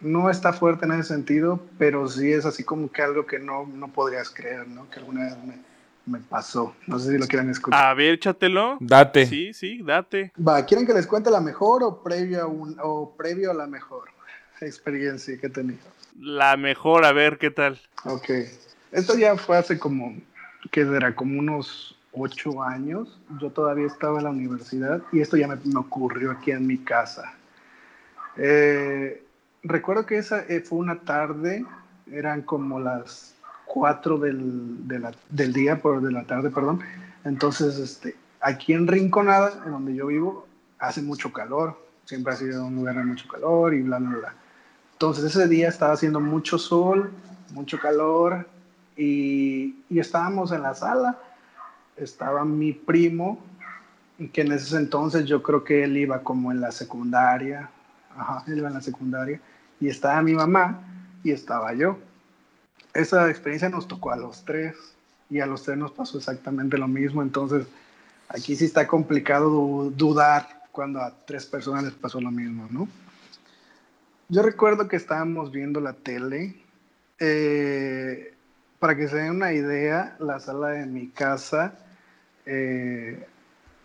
[0.00, 3.66] no está fuerte en ese sentido, pero sí es así como que algo que no,
[3.66, 4.88] no podrías creer, ¿no?
[4.90, 5.54] Que alguna vez me,
[6.06, 6.74] me pasó.
[6.86, 7.84] No sé si lo quieren escuchar.
[7.84, 8.78] A ver, échatelo.
[8.80, 9.26] Date.
[9.26, 10.32] Sí, sí, date.
[10.36, 13.66] Va, ¿quieren que les cuente la mejor o previo a, un, o previo a la
[13.66, 14.08] mejor
[14.60, 15.80] experiencia que he tenido?
[16.18, 17.80] La mejor, a ver qué tal.
[18.04, 18.30] Ok.
[18.92, 20.16] Esto ya fue hace como,
[20.70, 21.14] ¿qué era?
[21.14, 23.20] Como unos ocho años.
[23.40, 26.78] Yo todavía estaba en la universidad y esto ya me, me ocurrió aquí en mi
[26.78, 27.34] casa.
[28.36, 29.22] Eh,
[29.62, 31.64] recuerdo que esa eh, fue una tarde,
[32.10, 33.34] eran como las
[33.66, 34.88] 4 del,
[35.28, 36.80] del día, por de la tarde, perdón.
[37.24, 40.46] Entonces, este, aquí en Rinconada, en donde yo vivo,
[40.78, 41.78] hace mucho calor.
[42.04, 44.34] Siempre ha sido un lugar de mucho calor y bla, bla, bla.
[44.92, 47.10] Entonces, ese día estaba haciendo mucho sol,
[47.52, 48.46] mucho calor
[48.96, 51.18] y, y estábamos en la sala.
[51.96, 53.38] Estaba mi primo,
[54.32, 57.70] que en ese entonces yo creo que él iba como en la secundaria.
[58.16, 59.40] Ajá, él iba en la secundaria.
[59.80, 60.80] Y estaba mi mamá
[61.22, 61.98] y estaba yo
[62.94, 64.76] esa experiencia nos tocó a los tres
[65.28, 67.22] y a los tres nos pasó exactamente lo mismo.
[67.22, 67.66] Entonces,
[68.28, 72.88] aquí sí está complicado du- dudar cuando a tres personas les pasó lo mismo, ¿no?
[74.28, 76.56] Yo recuerdo que estábamos viendo la tele.
[77.22, 78.34] eh,
[78.78, 81.74] para que se den una idea, la sala de mi casa,
[82.46, 83.26] eh,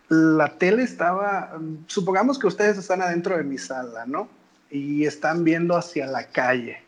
[0.08, 4.28] la tele estaba, supongamos que ustedes están adentro de mi sala, ¿no?
[4.70, 6.78] Y están viendo hacia la calle,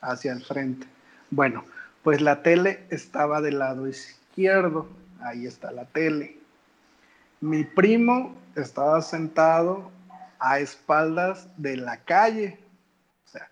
[0.00, 0.86] hacia el frente.
[1.30, 1.64] Bueno,
[2.02, 4.88] pues la tele estaba del lado izquierdo,
[5.20, 6.38] ahí está la tele.
[7.40, 9.90] Mi primo estaba sentado
[10.38, 12.58] a espaldas de la calle,
[13.26, 13.48] o sea,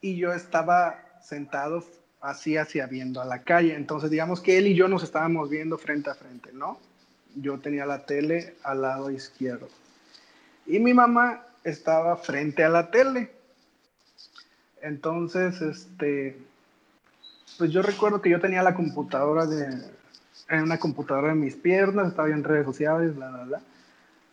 [0.00, 1.84] y yo estaba sentado
[2.20, 3.74] así hacia viendo a la calle.
[3.74, 6.78] Entonces, digamos que él y yo nos estábamos viendo frente a frente, ¿no?
[7.36, 9.68] Yo tenía la tele al lado izquierdo.
[10.66, 13.30] Y mi mamá estaba frente a la tele.
[14.82, 16.36] Entonces, este,
[17.58, 19.66] pues yo recuerdo que yo tenía la computadora de,
[20.48, 23.60] en una computadora de mis piernas, estaba en redes sociales, bla, bla, bla.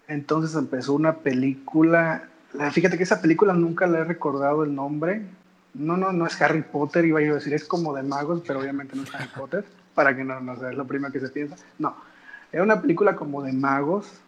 [0.08, 5.22] Entonces empezó una película, la- fíjate que esa película nunca le he recordado el nombre.
[5.74, 8.60] No, no, no es Harry Potter, iba yo a decir, es como de magos, pero
[8.60, 11.58] obviamente no es Harry Potter, para que no, no sea lo primero que se piensa.
[11.78, 11.96] No,
[12.52, 14.22] era una película como de magos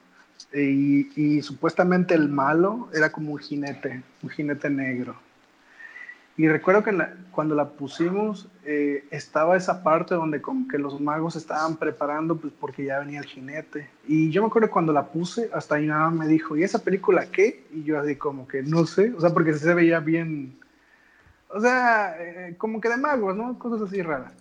[0.54, 5.16] y, supuestamente el malo era como un jinete, un jinete negro.
[6.38, 6.98] Y recuerdo que
[7.32, 12.54] cuando la pusimos, eh, estaba esa parte donde como que los magos estaban preparando, pues
[12.58, 13.90] porque ya venía el jinete.
[14.08, 17.26] Y yo me acuerdo cuando la puse, hasta mi mamá me dijo, ¿y esa película
[17.30, 17.66] qué?
[17.74, 20.58] Y yo así como que no sé, o sea, porque se veía bien,
[21.50, 23.60] o sea, eh, como que de magos, ¿no?
[23.60, 24.32] Cosas así raras.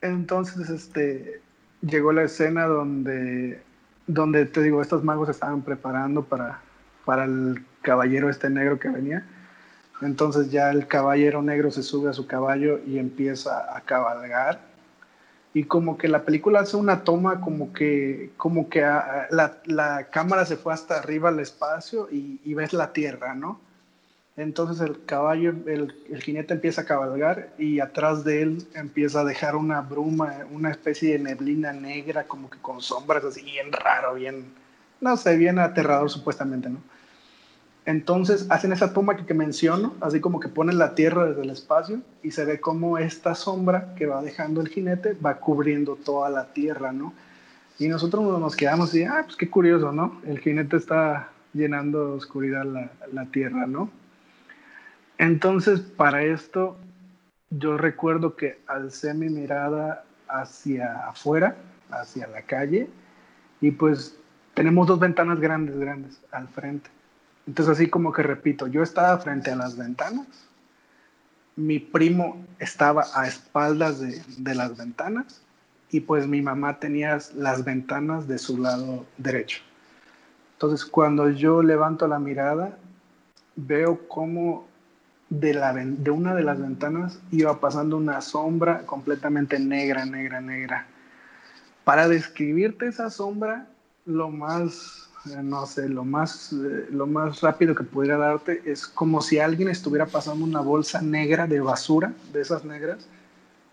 [0.00, 1.40] Entonces, este,
[1.82, 3.62] llegó la escena donde,
[4.06, 6.60] donde te digo, estos magos estaban preparando para,
[7.04, 9.24] para el caballero este negro que venía.
[10.02, 14.60] Entonces ya el caballero negro se sube a su caballo y empieza a cabalgar.
[15.54, 20.04] Y como que la película hace una toma como que, como que a- la, la
[20.10, 23.60] cámara se fue hasta arriba al espacio y, y ves la tierra, ¿no?
[24.38, 29.56] Entonces el caballo, el, jinete empieza a cabalgar y atrás de él empieza a dejar
[29.56, 34.44] una bruma, una especie de neblina negra, como que con sombras así, bien raro, bien,
[35.00, 36.78] no sé, bien aterrador supuestamente, ¿no?
[37.84, 41.50] Entonces hacen esa toma que, que menciono, así como que ponen la tierra desde el
[41.50, 46.30] espacio y se ve como esta sombra que va dejando el jinete va cubriendo toda
[46.30, 47.12] la tierra, ¿no?
[47.80, 50.20] Y nosotros nos quedamos así, ah, pues qué curioso, ¿no?
[50.24, 53.90] El jinete está llenando de oscuridad la, la tierra, ¿no?
[55.18, 56.76] Entonces, para esto,
[57.50, 61.56] yo recuerdo que alcé mi mirada hacia afuera,
[61.90, 62.88] hacia la calle,
[63.60, 64.16] y pues
[64.54, 66.88] tenemos dos ventanas grandes, grandes al frente.
[67.48, 70.26] Entonces, así como que repito, yo estaba frente a las ventanas,
[71.56, 75.42] mi primo estaba a espaldas de, de las ventanas,
[75.90, 79.62] y pues mi mamá tenía las ventanas de su lado derecho.
[80.52, 82.76] Entonces, cuando yo levanto la mirada,
[83.56, 84.67] veo cómo
[85.30, 90.86] de, la, de una de las ventanas iba pasando una sombra completamente negra, negra, negra.
[91.84, 93.66] Para describirte esa sombra,
[94.06, 98.86] lo más, eh, no sé, lo más, eh, lo más rápido que pudiera darte es
[98.86, 103.06] como si alguien estuviera pasando una bolsa negra de basura, de esas negras,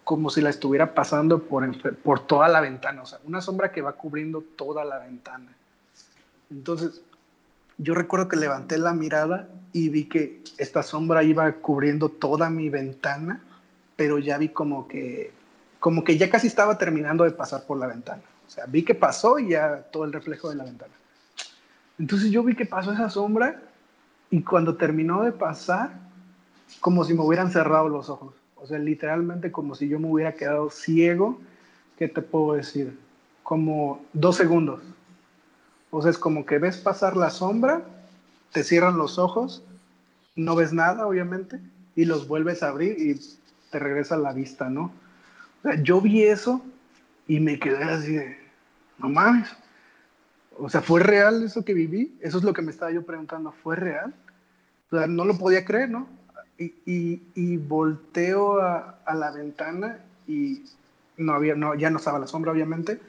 [0.03, 1.65] como si la estuviera pasando por,
[2.03, 5.51] por toda la ventana, o sea, una sombra que va cubriendo toda la ventana.
[6.51, 7.01] Entonces,
[7.77, 12.69] yo recuerdo que levanté la mirada y vi que esta sombra iba cubriendo toda mi
[12.69, 13.41] ventana,
[13.95, 15.31] pero ya vi como que,
[15.79, 18.21] como que ya casi estaba terminando de pasar por la ventana.
[18.47, 20.93] O sea, vi que pasó y ya todo el reflejo de la ventana.
[21.99, 23.61] Entonces yo vi que pasó esa sombra
[24.29, 25.91] y cuando terminó de pasar,
[26.79, 28.33] como si me hubieran cerrado los ojos.
[28.55, 31.39] O sea, literalmente como si yo me hubiera quedado ciego
[31.97, 32.97] ¿qué te puedo decir?
[33.43, 34.81] Como dos segundos.
[35.97, 37.81] O sea, es como que ves pasar la sombra,
[38.51, 39.63] te cierran los ojos,
[40.35, 41.57] no ves nada, obviamente,
[41.95, 43.17] y los vuelves a abrir y
[43.71, 44.91] te regresa la vista, ¿no?
[45.59, 46.61] O sea, yo vi eso
[47.29, 48.37] y me quedé así de,
[48.97, 49.47] no mames.
[50.57, 52.17] O sea, ¿fue real eso que viví?
[52.19, 54.13] Eso es lo que me estaba yo preguntando, ¿fue real?
[54.91, 56.09] O sea, no lo podía creer, ¿no?
[56.57, 60.61] Y, y, volteo a, a, la ventana y
[61.15, 62.99] no había, no, ya no estaba la sombra, obviamente,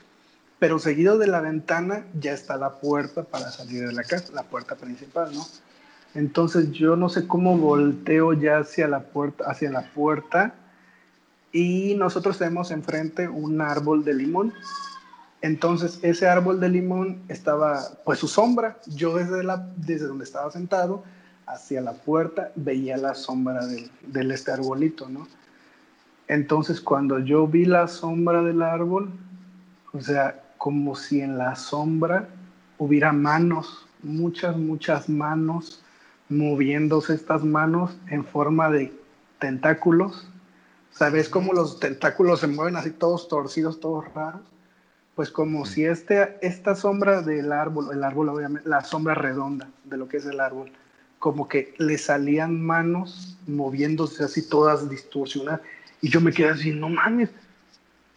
[0.58, 4.44] pero seguido de la ventana ya está la puerta para salir de la casa, la
[4.44, 5.44] puerta principal, ¿no?
[6.14, 10.54] Entonces yo no sé cómo volteo ya hacia la puerta, hacia la puerta
[11.52, 14.54] y nosotros tenemos enfrente un árbol de limón.
[15.42, 20.50] Entonces ese árbol de limón estaba, pues su sombra, yo desde, la, desde donde estaba
[20.50, 21.04] sentado
[21.46, 25.28] hacia la puerta veía la sombra del, del este arbolito, ¿no?
[26.28, 29.12] Entonces cuando yo vi la sombra del árbol,
[29.92, 32.28] o sea, como si en la sombra
[32.78, 35.80] hubiera manos, muchas, muchas manos,
[36.28, 38.92] moviéndose estas manos en forma de
[39.38, 40.28] tentáculos.
[40.90, 44.40] ¿Sabes cómo los tentáculos se mueven así todos torcidos, todos raros?
[45.14, 49.96] Pues como si este, esta sombra del árbol, el árbol obviamente, la sombra redonda de
[49.96, 50.72] lo que es el árbol,
[51.20, 55.60] como que le salían manos moviéndose así todas distorsionadas.
[56.02, 57.30] Y yo me quedé así, no mames,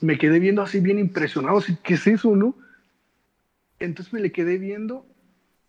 [0.02, 2.56] me quedé viendo así bien impresionado, así, ¿qué es eso, no?
[3.80, 5.06] Entonces me le quedé viendo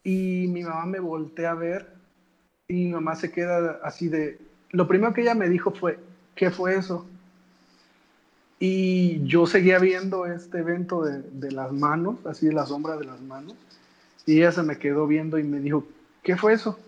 [0.04, 1.86] y mi mamá me voltea a ver
[2.68, 4.38] y mi mamá se queda así de...
[4.70, 5.98] Lo primero que ella me dijo fue,
[6.34, 7.06] ¿qué fue eso?
[8.60, 13.06] Y yo seguía viendo este evento de, de las manos, así de la sombra de
[13.06, 13.54] las manos,
[14.26, 15.84] y ella se me quedó viendo y me dijo,
[16.22, 16.78] ¿qué fue eso?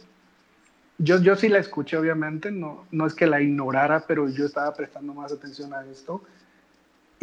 [0.99, 4.72] Yo, yo sí la escuché, obviamente, no, no es que la ignorara, pero yo estaba
[4.74, 6.22] prestando más atención a esto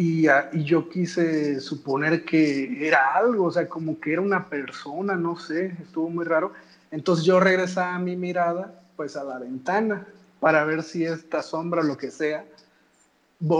[0.02, 0.26] y,
[0.64, 5.76] yo quise suponer que era algo, o sea, como que era una persona, no sé,
[5.82, 6.54] estuvo muy raro.
[6.90, 10.06] Entonces yo regresaba mi mirada pues a la ventana
[10.40, 12.46] para ver si esta sombra lo que sea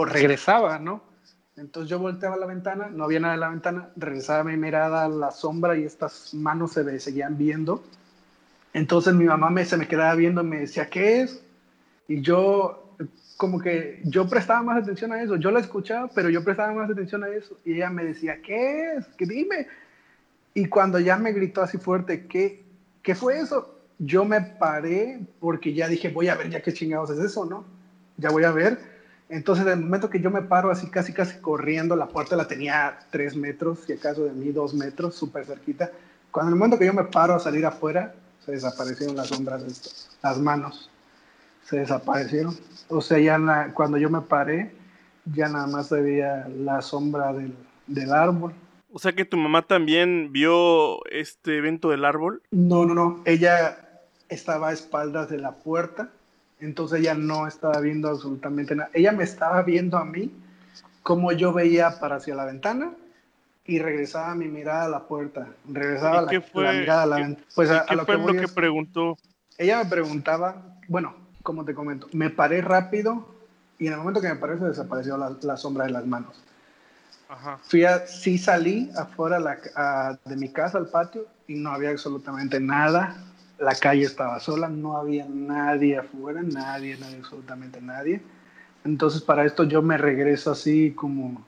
[0.07, 1.03] regresaba, ¿no?
[1.59, 5.05] Entonces yo volteaba a la ventana, no había nada en la ventana, regresaba mi mirada
[5.05, 7.83] a la sombra y estas manos se seguían viendo.
[8.73, 11.43] Entonces mi mamá me, se me quedaba viendo y me decía, ¿qué es?
[12.09, 12.90] Y yo
[13.41, 15.37] como que yo prestaba más atención a eso.
[15.37, 17.57] Yo la escuchaba, pero yo prestaba más atención a eso.
[17.65, 19.07] Y ella me decía, ¿qué es?
[19.17, 19.67] ¿Qué dime?
[20.53, 22.63] Y cuando ya me gritó así fuerte, ¿qué,
[23.03, 23.79] ¿qué fue eso?
[23.99, 27.65] Yo me paré porque ya dije, voy a ver ya qué chingados es eso, ¿no?
[28.19, 28.79] Ya voy a ver.
[29.31, 32.47] Entonces, en el momento que yo me paro así casi casi corriendo, la puerta la
[32.47, 35.91] tenía tres metros, si acaso de mí dos metros, súper cerquita.
[36.31, 38.13] Cuando en el momento que yo me paro a salir afuera,
[38.45, 40.91] se desaparecieron las sombras las manos
[41.71, 42.57] se desaparecieron.
[42.89, 44.73] O sea, ya cuando yo me paré,
[45.25, 47.55] ya nada más se veía la sombra del,
[47.87, 48.53] del árbol.
[48.93, 52.43] O sea que tu mamá también vio este evento del árbol.
[52.51, 53.23] No, no, no.
[53.25, 53.79] Ella
[54.29, 56.11] estaba a espaldas de la puerta,
[56.59, 58.91] entonces ella no estaba viendo absolutamente nada.
[58.93, 60.33] Ella me estaba viendo a mí
[61.05, 62.93] como yo veía para hacia la ventana
[63.65, 65.47] y regresaba mi mirada a la puerta.
[65.69, 67.47] Regresaba la, mirada a la ventana.
[67.55, 69.17] Pues a, ¿qué lo fue que lo que preguntó?
[69.57, 71.15] Ella me preguntaba, bueno,
[71.51, 73.27] como te comento, me paré rápido
[73.77, 76.41] y en el momento que me paré se desapareció la, sombra de las manos.
[77.29, 77.59] Ajá.
[77.65, 79.41] Fui a, sí salí afuera
[80.25, 83.17] de mi casa al patio y no había absolutamente nada.
[83.59, 88.23] La calle estaba sola, no había nadie afuera, nadie, nadie, absolutamente nadie.
[88.85, 91.45] Entonces para esto yo me regreso así como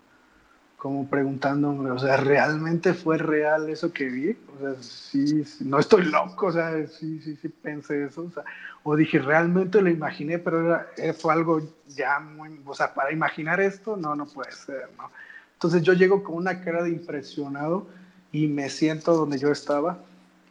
[0.83, 4.31] como preguntándome, o sea, ¿realmente fue real eso que vi?
[4.31, 8.43] O sea, sí, no estoy loco, o sea, sí, sí, sí pensé eso, o, sea,
[8.83, 13.13] o dije, realmente lo imaginé, pero era, eh, fue algo ya muy, o sea, para
[13.13, 15.09] imaginar esto, no, no puede ser, ¿no?
[15.53, 17.87] Entonces yo llego con una cara de impresionado
[18.33, 19.99] y me siento donde yo estaba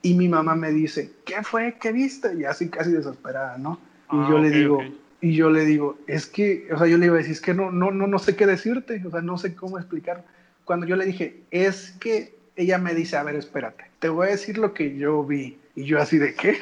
[0.02, 1.76] y mi mamá me dice, ¿qué fue?
[1.78, 2.36] ¿Qué viste?
[2.36, 3.82] Y así casi desesperada, ¿no?
[4.10, 4.80] Y ah, yo le digo,
[5.22, 7.54] y yo le digo, es que, o sea, yo le iba a decir, es que
[7.54, 10.26] no, no, no, no sé qué decirte, o sea, no sé cómo explicar.
[10.66, 14.32] Cuando yo le dije, es que ella me dice, a ver, espérate, te voy a
[14.32, 15.60] decir lo que yo vi.
[15.76, 16.58] Y yo así de qué?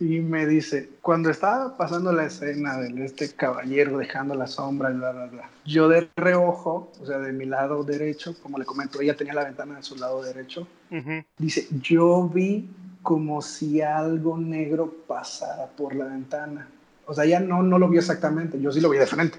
[0.00, 5.10] Y me dice, cuando estaba pasando la escena de este caballero dejando la sombra, bla,
[5.10, 9.16] bla, bla, yo de reojo, o sea, de mi lado derecho, como le comento, ella
[9.16, 10.68] tenía la ventana de su lado derecho,
[11.36, 12.70] dice, yo vi
[13.02, 16.68] como si algo negro pasara por la ventana
[17.08, 19.38] o sea, ella no, no lo vio exactamente, yo sí lo vi de frente.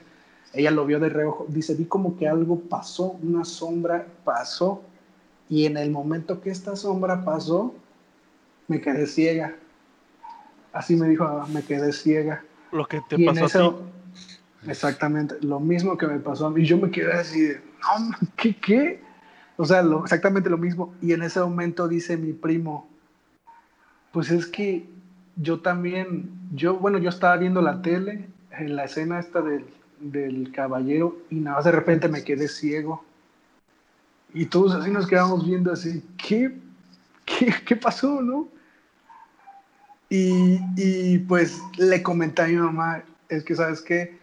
[0.54, 1.46] Ella lo vio de reojo.
[1.48, 4.82] Dice, vi como que algo pasó, una sombra pasó.
[5.48, 7.76] Y en el momento que esta sombra pasó,
[8.68, 9.56] me quedé ciega.
[10.74, 12.44] Así me dijo, me quedé ciega.
[12.72, 13.84] Lo que te pasó
[14.68, 16.66] Exactamente, lo mismo que me pasó a mí.
[16.66, 18.56] Yo me quedé así de, no, ¿qué?
[18.58, 19.02] qué?
[19.58, 20.94] O sea, lo, exactamente lo mismo.
[21.02, 22.90] Y en ese momento dice mi primo,
[24.12, 24.90] pues es que
[25.36, 29.66] yo también, yo, bueno, yo estaba viendo la tele, en la escena esta del,
[30.00, 33.04] del caballero, y nada más de repente me quedé ciego.
[34.34, 36.54] Y todos así nos quedamos viendo así, ¿qué,
[37.26, 38.48] qué, qué pasó, no?
[40.10, 44.18] Y, y, pues le comenté a mi mamá, es que, ¿sabes qué?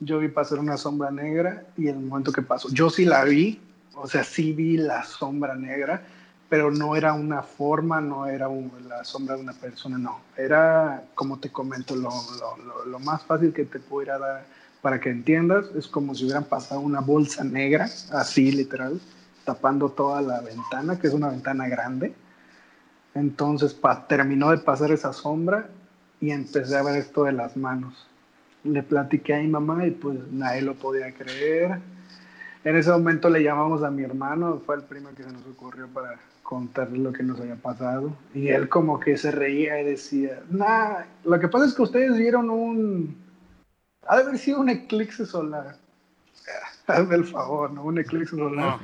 [0.00, 3.60] Yo vi pasar una sombra negra y el momento que pasó, yo sí la vi,
[3.94, 6.06] o sea, sí vi la sombra negra,
[6.48, 8.48] pero no era una forma, no era
[8.86, 10.20] la sombra de una persona, no.
[10.36, 14.44] Era, como te comento, lo, lo, lo, más fácil que te pudiera dar
[14.80, 19.00] para que entiendas, es como si hubieran pasado una bolsa negra, así literal,
[19.44, 22.14] tapando toda la ventana, que es una ventana grande.
[23.14, 25.68] Entonces pa, terminó de pasar esa sombra
[26.20, 28.06] y empecé a ver esto de las manos.
[28.62, 31.80] Le platiqué a mi mamá y pues nadie lo podía creer
[32.66, 35.86] en ese momento le llamamos a mi hermano, fue el primo que se nos ocurrió
[35.86, 38.16] para contarle lo que nos había pasado.
[38.32, 42.16] Y él como que se reía y decía, nah, lo que pasa es que ustedes
[42.16, 43.16] vieron un...
[44.06, 45.76] Ha de haber sido un eclipse solar.
[46.86, 47.82] Hazme el favor, ¿no?
[47.82, 48.78] Un eclipse solar.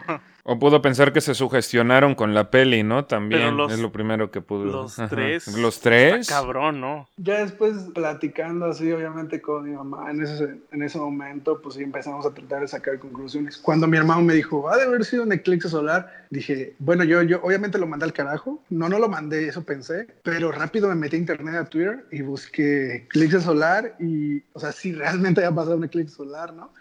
[0.44, 3.04] O pudo pensar que se sugestionaron con la peli, ¿no?
[3.04, 4.64] También es lo primero que pudo.
[4.64, 5.46] Los tres.
[5.56, 6.22] Los tres.
[6.22, 7.08] Está cabrón, ¿no?
[7.16, 11.82] Ya después platicando así, obviamente, con mi mamá, en ese, en ese momento, pues sí
[11.84, 13.56] empezamos a tratar de sacar conclusiones.
[13.56, 17.22] Cuando mi hermano me dijo, ha de haber sido un eclipse solar, dije, bueno, yo,
[17.22, 18.60] yo obviamente lo mandé al carajo.
[18.68, 20.08] No, no lo mandé, eso pensé.
[20.24, 24.72] Pero rápido me metí a internet, a Twitter, y busqué eclipse solar y, o sea,
[24.72, 26.72] si realmente había pasado un eclipse solar, ¿no?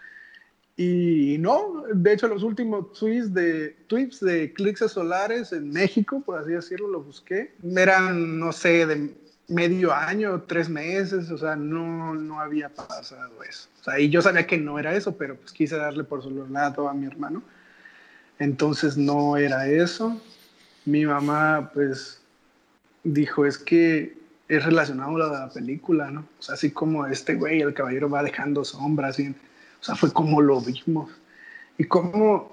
[0.84, 6.40] Y no, de hecho los últimos tweets de, tweets de eclipses solares en México, por
[6.40, 7.52] así decirlo, lo busqué.
[7.76, 9.14] Eran, no sé, de
[9.46, 13.68] medio año, tres meses, o sea, no, no había pasado eso.
[13.80, 16.30] O sea, y yo sabía que no era eso, pero pues quise darle por su
[16.48, 17.42] lado a mi hermano.
[18.40, 20.20] Entonces no era eso.
[20.84, 22.20] Mi mamá pues
[23.04, 24.16] dijo, es que
[24.48, 26.26] es relacionado a la película, ¿no?
[26.38, 29.34] O sea, así como este güey, el caballero va dejando sombras y
[29.82, 31.10] o sea, fue como lo vimos.
[31.76, 32.52] Y cómo,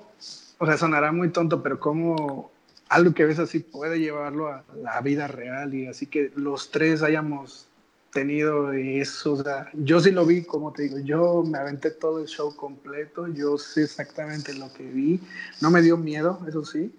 [0.57, 2.49] o sea, sonará muy tonto, pero cómo
[2.89, 7.03] algo que ves así puede llevarlo a la vida real y así que los tres
[7.03, 7.67] hayamos
[8.11, 9.33] tenido eso.
[9.33, 12.55] O sea, yo sí lo vi, como te digo, yo me aventé todo el show
[12.55, 15.19] completo, yo sé exactamente lo que vi.
[15.61, 16.91] No me dio miedo, eso sí.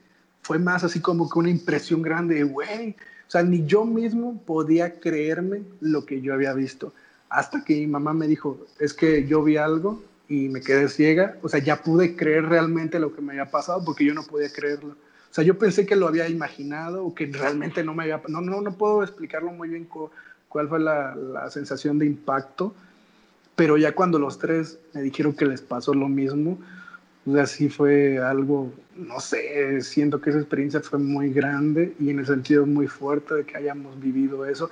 [0.42, 2.90] Fue más así como que una impresión grande, güey.
[3.26, 6.92] O sea, ni yo mismo podía creerme lo que yo había visto.
[7.28, 10.00] Hasta que mi mamá me dijo, es que yo vi algo
[10.30, 11.36] y me quedé ciega.
[11.42, 14.50] O sea, ya pude creer realmente lo que me había pasado porque yo no podía
[14.50, 14.92] creerlo.
[14.92, 18.22] O sea, yo pensé que lo había imaginado o que realmente no me había...
[18.28, 19.88] No, no, no puedo explicarlo muy bien
[20.48, 22.74] cuál fue la, la, sensación de impacto,
[23.56, 26.58] pero ya cuando los tres me dijeron que les pasó lo mismo,
[27.26, 32.10] o sea, sí fue algo, no sé, siento que esa experiencia fue muy grande y
[32.10, 34.70] en el sentido muy fuerte de que hayamos vivido eso.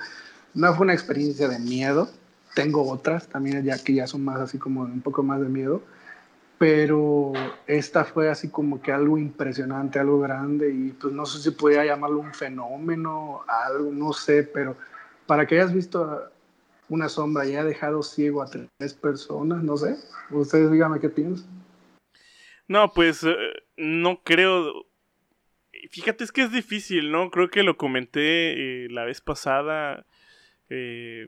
[0.53, 2.09] No fue una experiencia de miedo,
[2.53, 5.81] tengo otras también ya que ya son más así como un poco más de miedo,
[6.57, 7.33] pero
[7.67, 11.85] esta fue así como que algo impresionante, algo grande y pues no sé si podía
[11.85, 14.75] llamarlo un fenómeno, algo, no sé, pero
[15.25, 16.29] para que hayas visto
[16.89, 19.95] una sombra y haya dejado ciego a tres personas, no sé,
[20.31, 21.47] ustedes díganme qué piensan.
[22.67, 23.35] No, pues eh,
[23.77, 24.85] no creo,
[25.91, 27.31] fíjate es que es difícil, ¿no?
[27.31, 30.05] Creo que lo comenté eh, la vez pasada.
[30.69, 31.27] Eh,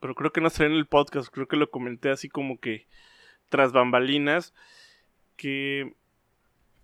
[0.00, 2.86] pero creo que no salió en el podcast, creo que lo comenté así como que
[3.48, 4.54] tras bambalinas,
[5.36, 5.94] que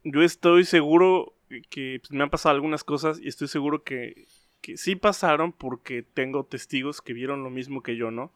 [0.04, 1.34] yo estoy seguro
[1.70, 4.26] que pues, me han pasado algunas cosas y estoy seguro que,
[4.60, 8.32] que sí pasaron porque tengo testigos que vieron lo mismo que yo, ¿no?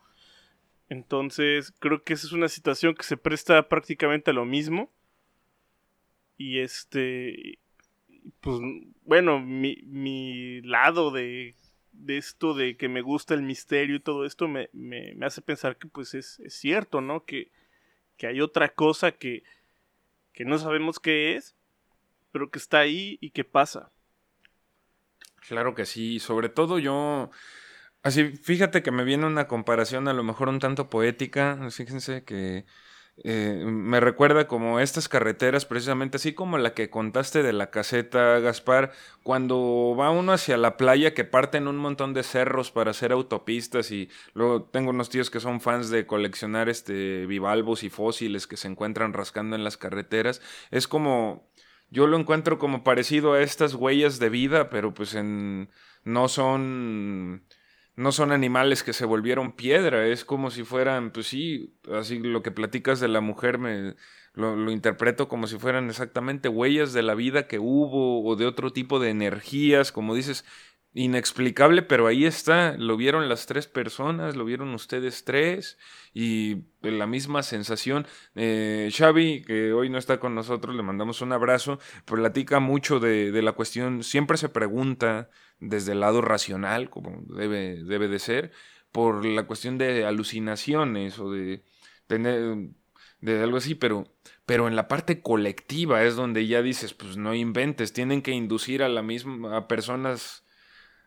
[0.88, 4.90] Entonces creo que esa es una situación que se presta prácticamente a lo mismo.
[6.36, 7.58] Y este,
[8.40, 8.58] pues
[9.04, 11.54] bueno, mi, mi lado de
[12.04, 15.42] de esto de que me gusta el misterio y todo esto me, me, me hace
[15.42, 17.24] pensar que pues es, es cierto, ¿no?
[17.24, 17.50] Que,
[18.16, 19.42] que, hay otra cosa que,
[20.32, 21.54] que no sabemos qué es,
[22.32, 23.90] pero que está ahí y que pasa.
[25.46, 27.30] Claro que sí, sobre todo yo...
[28.02, 32.64] Así, fíjate que me viene una comparación a lo mejor un tanto poética, fíjense que
[33.22, 38.38] eh, me recuerda como estas carreteras, precisamente así como la que contaste de la caseta,
[38.38, 38.92] Gaspar,
[39.22, 43.90] cuando va uno hacia la playa que parten un montón de cerros para hacer autopistas
[43.90, 48.56] y luego tengo unos tíos que son fans de coleccionar este bivalvos y fósiles que
[48.56, 50.40] se encuentran rascando en las carreteras.
[50.70, 51.50] Es como,
[51.90, 55.68] yo lo encuentro como parecido a estas huellas de vida, pero pues en,
[56.04, 57.44] no son
[58.00, 62.42] no son animales que se volvieron piedra, es como si fueran, pues sí, así lo
[62.42, 63.94] que platicas de la mujer me
[64.32, 68.46] lo, lo, interpreto como si fueran exactamente huellas de la vida que hubo o de
[68.46, 70.44] otro tipo de energías, como dices,
[70.92, 75.78] inexplicable, pero ahí está, lo vieron las tres personas, lo vieron ustedes tres
[76.12, 78.06] y la misma sensación.
[78.34, 83.30] Eh, Xavi, que hoy no está con nosotros, le mandamos un abrazo, platica mucho de,
[83.30, 85.30] de, la cuestión, siempre se pregunta
[85.60, 88.52] desde el lado racional, como debe, debe de ser,
[88.92, 91.62] por la cuestión de alucinaciones o de
[92.06, 92.56] tener
[93.20, 94.04] de algo así, pero,
[94.46, 98.82] pero en la parte colectiva es donde ya dices, pues no inventes, tienen que inducir
[98.82, 100.44] a la misma, a personas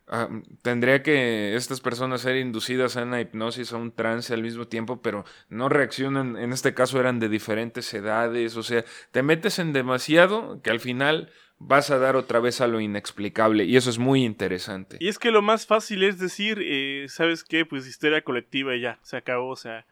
[0.08, 0.28] Ah,
[0.62, 5.02] tendría que estas personas ser inducidas a una hipnosis, a un trance al mismo tiempo,
[5.02, 9.72] pero no reaccionan, en este caso eran de diferentes edades, o sea, te metes en
[9.72, 11.32] demasiado que al final
[11.66, 14.98] vas a dar otra vez a lo inexplicable y eso es muy interesante.
[15.00, 17.66] Y es que lo más fácil es decir, eh, ¿sabes qué?
[17.66, 19.86] Pues histeria colectiva y ya, se acabó, o sea,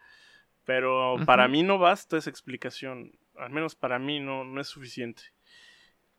[0.65, 5.23] pero para mí no basta esa explicación, al menos para mí no, no es suficiente.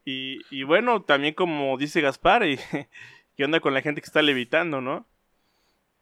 [0.05, 2.59] Y, y bueno, también como dice Gaspar, y
[3.37, 5.07] qué onda con la gente que está levitando, ¿no?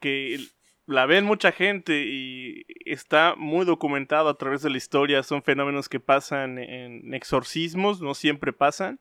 [0.01, 0.39] Que
[0.87, 5.23] la ven mucha gente y está muy documentado a través de la historia.
[5.23, 8.99] Son fenómenos que pasan en exorcismos, no siempre pasan.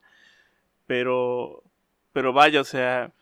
[0.89, 1.63] Pero,
[2.13, 3.13] pero vaya, o sea,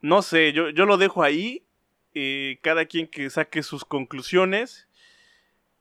[0.00, 1.62] no sé, yo, yo lo dejo ahí.
[2.12, 4.88] Eh, cada quien que saque sus conclusiones.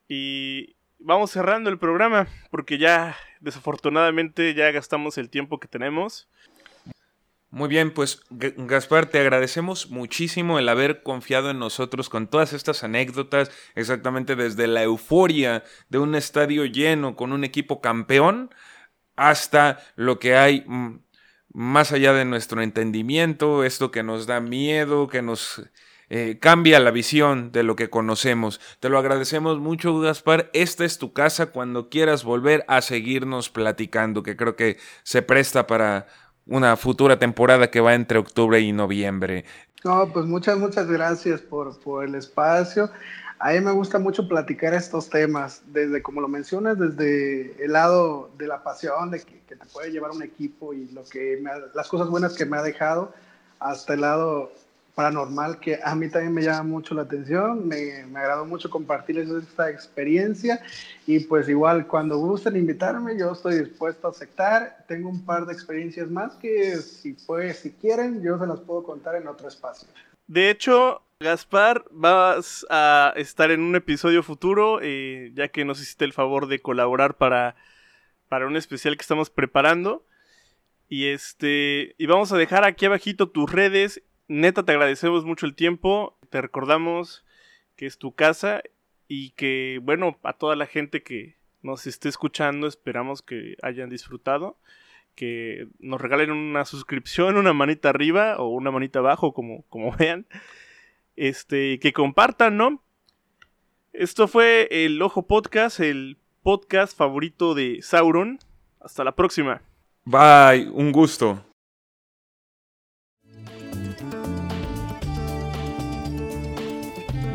[0.07, 6.27] Y vamos cerrando el programa porque ya, desafortunadamente, ya gastamos el tiempo que tenemos.
[7.49, 12.83] Muy bien, pues Gaspar, te agradecemos muchísimo el haber confiado en nosotros con todas estas
[12.83, 18.51] anécdotas, exactamente desde la euforia de un estadio lleno con un equipo campeón
[19.17, 20.99] hasta lo que hay mm,
[21.53, 25.63] más allá de nuestro entendimiento, esto que nos da miedo, que nos
[26.09, 28.61] eh, cambia la visión de lo que conocemos.
[28.79, 30.49] Te lo agradecemos mucho, Gaspar.
[30.53, 35.67] Esta es tu casa cuando quieras volver a seguirnos platicando, que creo que se presta
[35.67, 36.07] para
[36.45, 39.43] una futura temporada que va entre octubre y noviembre.
[39.83, 42.89] No, pues muchas, muchas gracias por, por el espacio.
[43.39, 48.31] A mí me gusta mucho platicar estos temas, desde como lo mencionas, desde el lado
[48.37, 51.51] de la pasión, de que, que te puede llevar un equipo y lo que me
[51.51, 53.13] ha, las cosas buenas que me ha dejado,
[53.59, 54.51] hasta el lado
[54.97, 57.67] paranormal que a mí también me llama mucho la atención.
[57.67, 60.59] Me, me agradó mucho compartirles esta experiencia
[61.05, 64.85] y pues igual cuando gusten invitarme yo estoy dispuesto a aceptar.
[64.87, 68.81] Tengo un par de experiencias más que si, pues, si quieren yo se las puedo
[68.81, 69.87] contar en otro espacio.
[70.25, 76.05] De hecho, Gaspar, vas a estar en un episodio futuro, eh, ya que nos hiciste
[76.05, 77.55] el favor de colaborar para,
[78.29, 80.05] para un especial que estamos preparando.
[80.89, 81.95] Y este.
[81.97, 86.17] Y vamos a dejar aquí abajito tus redes neta, te agradecemos mucho el tiempo.
[86.29, 87.25] Te recordamos
[87.75, 88.61] que es tu casa
[89.07, 94.57] y que, bueno, a toda la gente que nos esté escuchando, esperamos que hayan disfrutado.
[95.15, 100.27] Que nos regalen una suscripción, una manita arriba o una manita abajo, como, como vean.
[101.17, 102.83] Este, que compartan, ¿no?
[103.91, 108.39] Esto fue el Ojo Podcast, el podcast favorito de Sauron.
[108.79, 109.61] Hasta la próxima.
[110.05, 111.43] Bye, un gusto.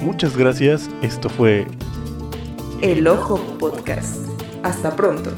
[0.00, 0.88] Muchas gracias.
[1.02, 1.66] Esto fue
[2.80, 4.26] El Ojo Podcast.
[4.62, 5.32] Hasta pronto.